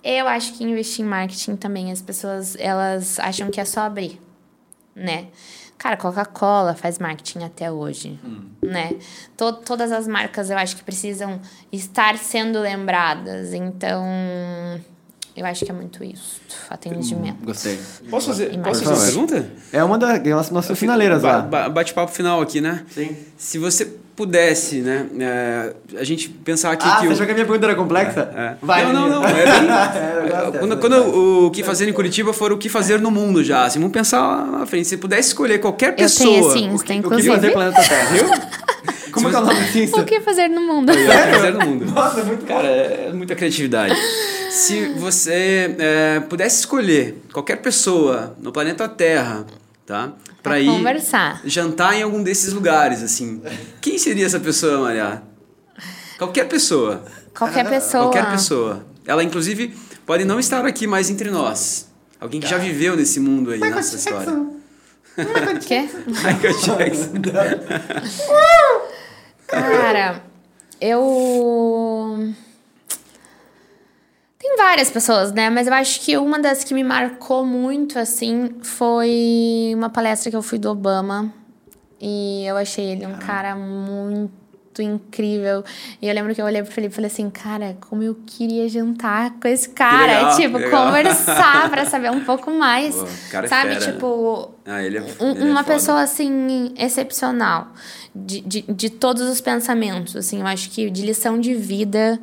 [0.00, 4.22] Eu acho que investir em marketing também, as pessoas, elas acham que é só abrir,
[4.94, 5.26] né?
[5.76, 8.48] Cara, Coca-Cola faz marketing até hoje, hum.
[8.62, 8.96] né?
[9.36, 11.40] To todas as marcas eu acho que precisam
[11.72, 13.52] estar sendo lembradas.
[13.52, 14.04] Então,
[15.36, 16.40] eu acho que é muito isso.
[16.70, 17.38] Atendimento.
[17.42, 17.78] Hum, gostei.
[18.08, 19.50] Posso fazer, posso fazer uma pergunta?
[19.72, 21.68] É uma das nossas finaleiras ba lá.
[21.68, 22.84] Bate-papo final aqui, né?
[22.88, 23.16] Sim.
[23.36, 25.06] Se você pudesse, né?
[25.18, 27.06] É, a gente pensar aqui ah, que.
[27.06, 27.12] você o...
[27.14, 28.30] achou que a minha pergunta era complexa?
[28.34, 28.56] É, é.
[28.62, 29.24] Vai, não, não, não.
[29.26, 30.60] É bem...
[30.60, 33.64] quando quando o, o que fazer em Curitiba for o que fazer no mundo já.
[33.64, 34.86] Assim, vamos pensar lá na frente.
[34.86, 36.28] Se pudesse escolher qualquer pessoa.
[36.28, 37.28] Eu tenho esse Insta, o que, inclusive.
[37.28, 38.24] O que fazer planeta Terra, viu?
[39.14, 40.00] Como é que é o nome desse Insta?
[40.00, 40.92] O que fazer no mundo?
[40.92, 41.86] O que fazer no mundo.
[41.86, 43.94] Nossa, muito Cara, é muita criatividade.
[44.50, 49.46] Se você é, pudesse escolher qualquer pessoa no planeta Terra,
[49.86, 50.12] tá?
[50.42, 51.40] Pra ir conversar.
[51.44, 53.40] jantar em algum desses lugares, assim.
[53.80, 55.22] Quem seria essa pessoa, Maria?
[56.18, 57.02] Qualquer pessoa.
[57.36, 58.04] Qualquer pessoa.
[58.04, 58.86] Qualquer pessoa.
[59.06, 59.74] Ela, inclusive,
[60.06, 61.88] pode não estar aqui mais entre nós.
[62.20, 64.32] Alguém que já viveu nesse mundo aí, Michael nessa história.
[64.32, 65.88] O quê?
[66.06, 67.12] Michael Jackson.
[69.46, 70.22] Cara,
[70.80, 72.32] eu.
[74.38, 75.48] Tem várias pessoas, né?
[75.48, 80.36] Mas eu acho que uma das que me marcou muito, assim, foi uma palestra que
[80.36, 81.32] eu fui do Obama.
[82.00, 85.64] E eu achei ele um cara muito incrível.
[86.02, 88.68] E eu lembro que eu olhei pro Felipe e falei assim, cara, como eu queria
[88.68, 90.06] jantar com esse cara.
[90.18, 90.86] legal, tipo, legal.
[90.86, 92.94] conversar pra saber um pouco mais.
[92.94, 93.92] Pô, cara é sabe, fera, né?
[93.92, 95.74] tipo, Ah, ele é, um- ele é uma foda.
[95.74, 97.68] pessoa assim excepcional
[98.14, 102.18] de, de, de todos os pensamentos assim eu acho que de lição de vida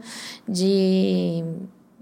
[0.48, 1.44] de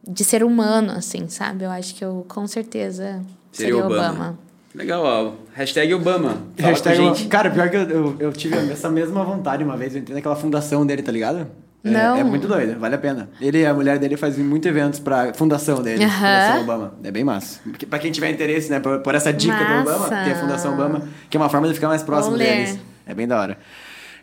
[0.08, 3.22] de ser humano assim sabe eu acho que eu com certeza
[3.52, 4.10] Seria seria, Obama.
[4.10, 4.40] Obama.
[4.76, 5.32] Legal, ó.
[5.56, 6.38] Hashtag Obama.
[6.56, 7.28] Fala Hashtag com a gente.
[7.28, 9.96] Cara, pior que eu, eu, eu tive essa mesma vontade uma vez.
[9.96, 11.48] Eu entrei naquela fundação dele, tá ligado?
[11.84, 12.16] É, Não.
[12.18, 13.28] É muito doido, vale a pena.
[13.42, 16.14] Ele e a mulher dele fazem muitos eventos pra fundação dele, Aham.
[16.18, 16.94] Fundação Obama.
[17.04, 17.60] É bem massa.
[17.90, 20.24] Pra quem tiver interesse, né, por, por essa dica do Obama, Massa.
[20.24, 22.68] que é a Fundação Obama, que é uma forma de ficar mais próximo Vou ler.
[22.68, 22.80] deles.
[23.10, 23.58] É bem da hora.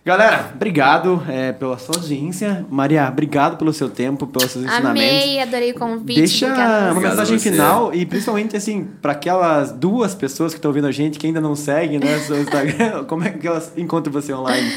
[0.04, 2.64] Galera, obrigado é, pela sua audiência.
[2.70, 5.02] Maria, obrigado pelo seu tempo, pelos seus ensinamentos.
[5.02, 6.46] amei adorei o convite Deixa
[6.92, 11.18] uma mensagem final e principalmente assim, para aquelas duas pessoas que estão ouvindo a gente
[11.18, 14.70] que ainda não seguem, né, seu Instagram, como é que elas encontram você online?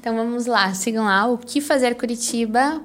[0.00, 2.82] Então vamos lá, sigam lá o que fazer Curitiba.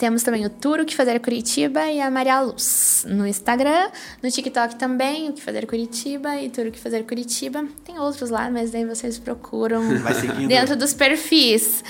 [0.00, 3.04] Temos também o Tour O Que Fazer Curitiba e a Maria Luz.
[3.06, 3.90] No Instagram,
[4.22, 7.66] no TikTok também, O Que Fazer Curitiba e Tour O Que Fazer Curitiba.
[7.84, 9.82] Tem outros lá, mas daí vocês procuram
[10.48, 11.84] dentro dos perfis.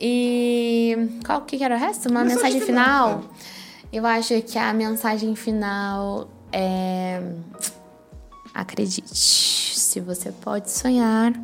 [0.00, 2.08] E qual que era o resto?
[2.08, 3.18] Uma Mensagem mensagem, final.
[3.20, 3.34] final.
[3.92, 7.20] Eu acho que a mensagem final é
[8.54, 9.14] acredite.
[9.14, 11.34] Se você pode sonhar,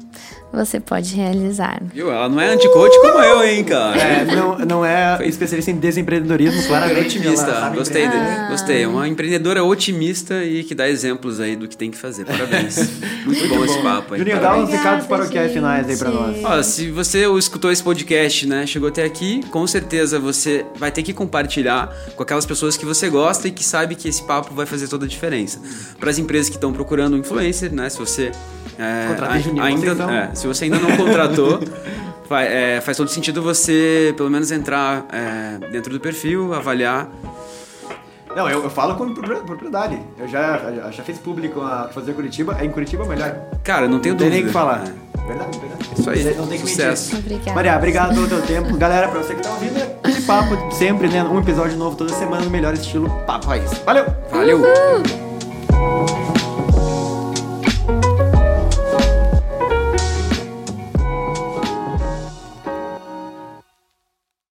[0.56, 1.80] você pode realizar.
[1.92, 2.10] Viu?
[2.10, 4.00] Ela não é anti-coach como eu, hein, cara.
[4.00, 7.18] É, não, não é especialista em desempreendedorismo, claramente.
[7.18, 7.70] otimista.
[7.74, 8.82] Gostei, de- gostei.
[8.84, 12.24] É Uma empreendedora otimista e que dá exemplos aí do que tem que fazer.
[12.24, 12.76] Parabéns.
[13.24, 14.20] Muito, bom, esse papo aí.
[14.20, 16.40] Juninho, dá uns recados paroquiais finais aí pra gente.
[16.40, 16.58] nós.
[16.58, 21.02] Ó, se você escutou esse podcast, né, chegou até aqui, com certeza você vai ter
[21.02, 24.64] que compartilhar com aquelas pessoas que você gosta e que sabe que esse papo vai
[24.66, 25.60] fazer toda a diferença.
[25.98, 28.30] Para as empresas que estão procurando um influencer, né, se você
[28.78, 30.10] é, a- Juninho, ainda, então.
[30.10, 31.60] é, se você ainda não contratou,
[32.28, 37.08] fa- é, faz todo sentido você pelo menos entrar é, dentro do perfil, avaliar.
[38.34, 39.98] Não, eu, eu falo com propri- propriedade.
[40.18, 42.54] Eu já, já, já fiz público a fazer Curitiba.
[42.60, 43.34] É em Curitiba é melhor.
[43.64, 44.42] Cara, não tenho não tem nem dúvida.
[44.42, 44.84] o que falar.
[44.86, 45.26] É.
[45.26, 45.84] Verdade, verdade.
[45.98, 46.34] Isso aí.
[46.36, 47.14] Não tem que Sucesso.
[47.14, 47.26] mentir.
[47.26, 47.54] Obrigada.
[47.54, 48.76] Maria, obrigado pelo teu tempo.
[48.76, 51.22] Galera, pra você que tá ouvindo, é aquele papo de sempre, né?
[51.24, 53.72] Um episódio novo toda semana no melhor estilo Papo Raiz.
[53.86, 54.04] Valeu!
[54.30, 54.60] Valeu!
[54.60, 56.35] Uh!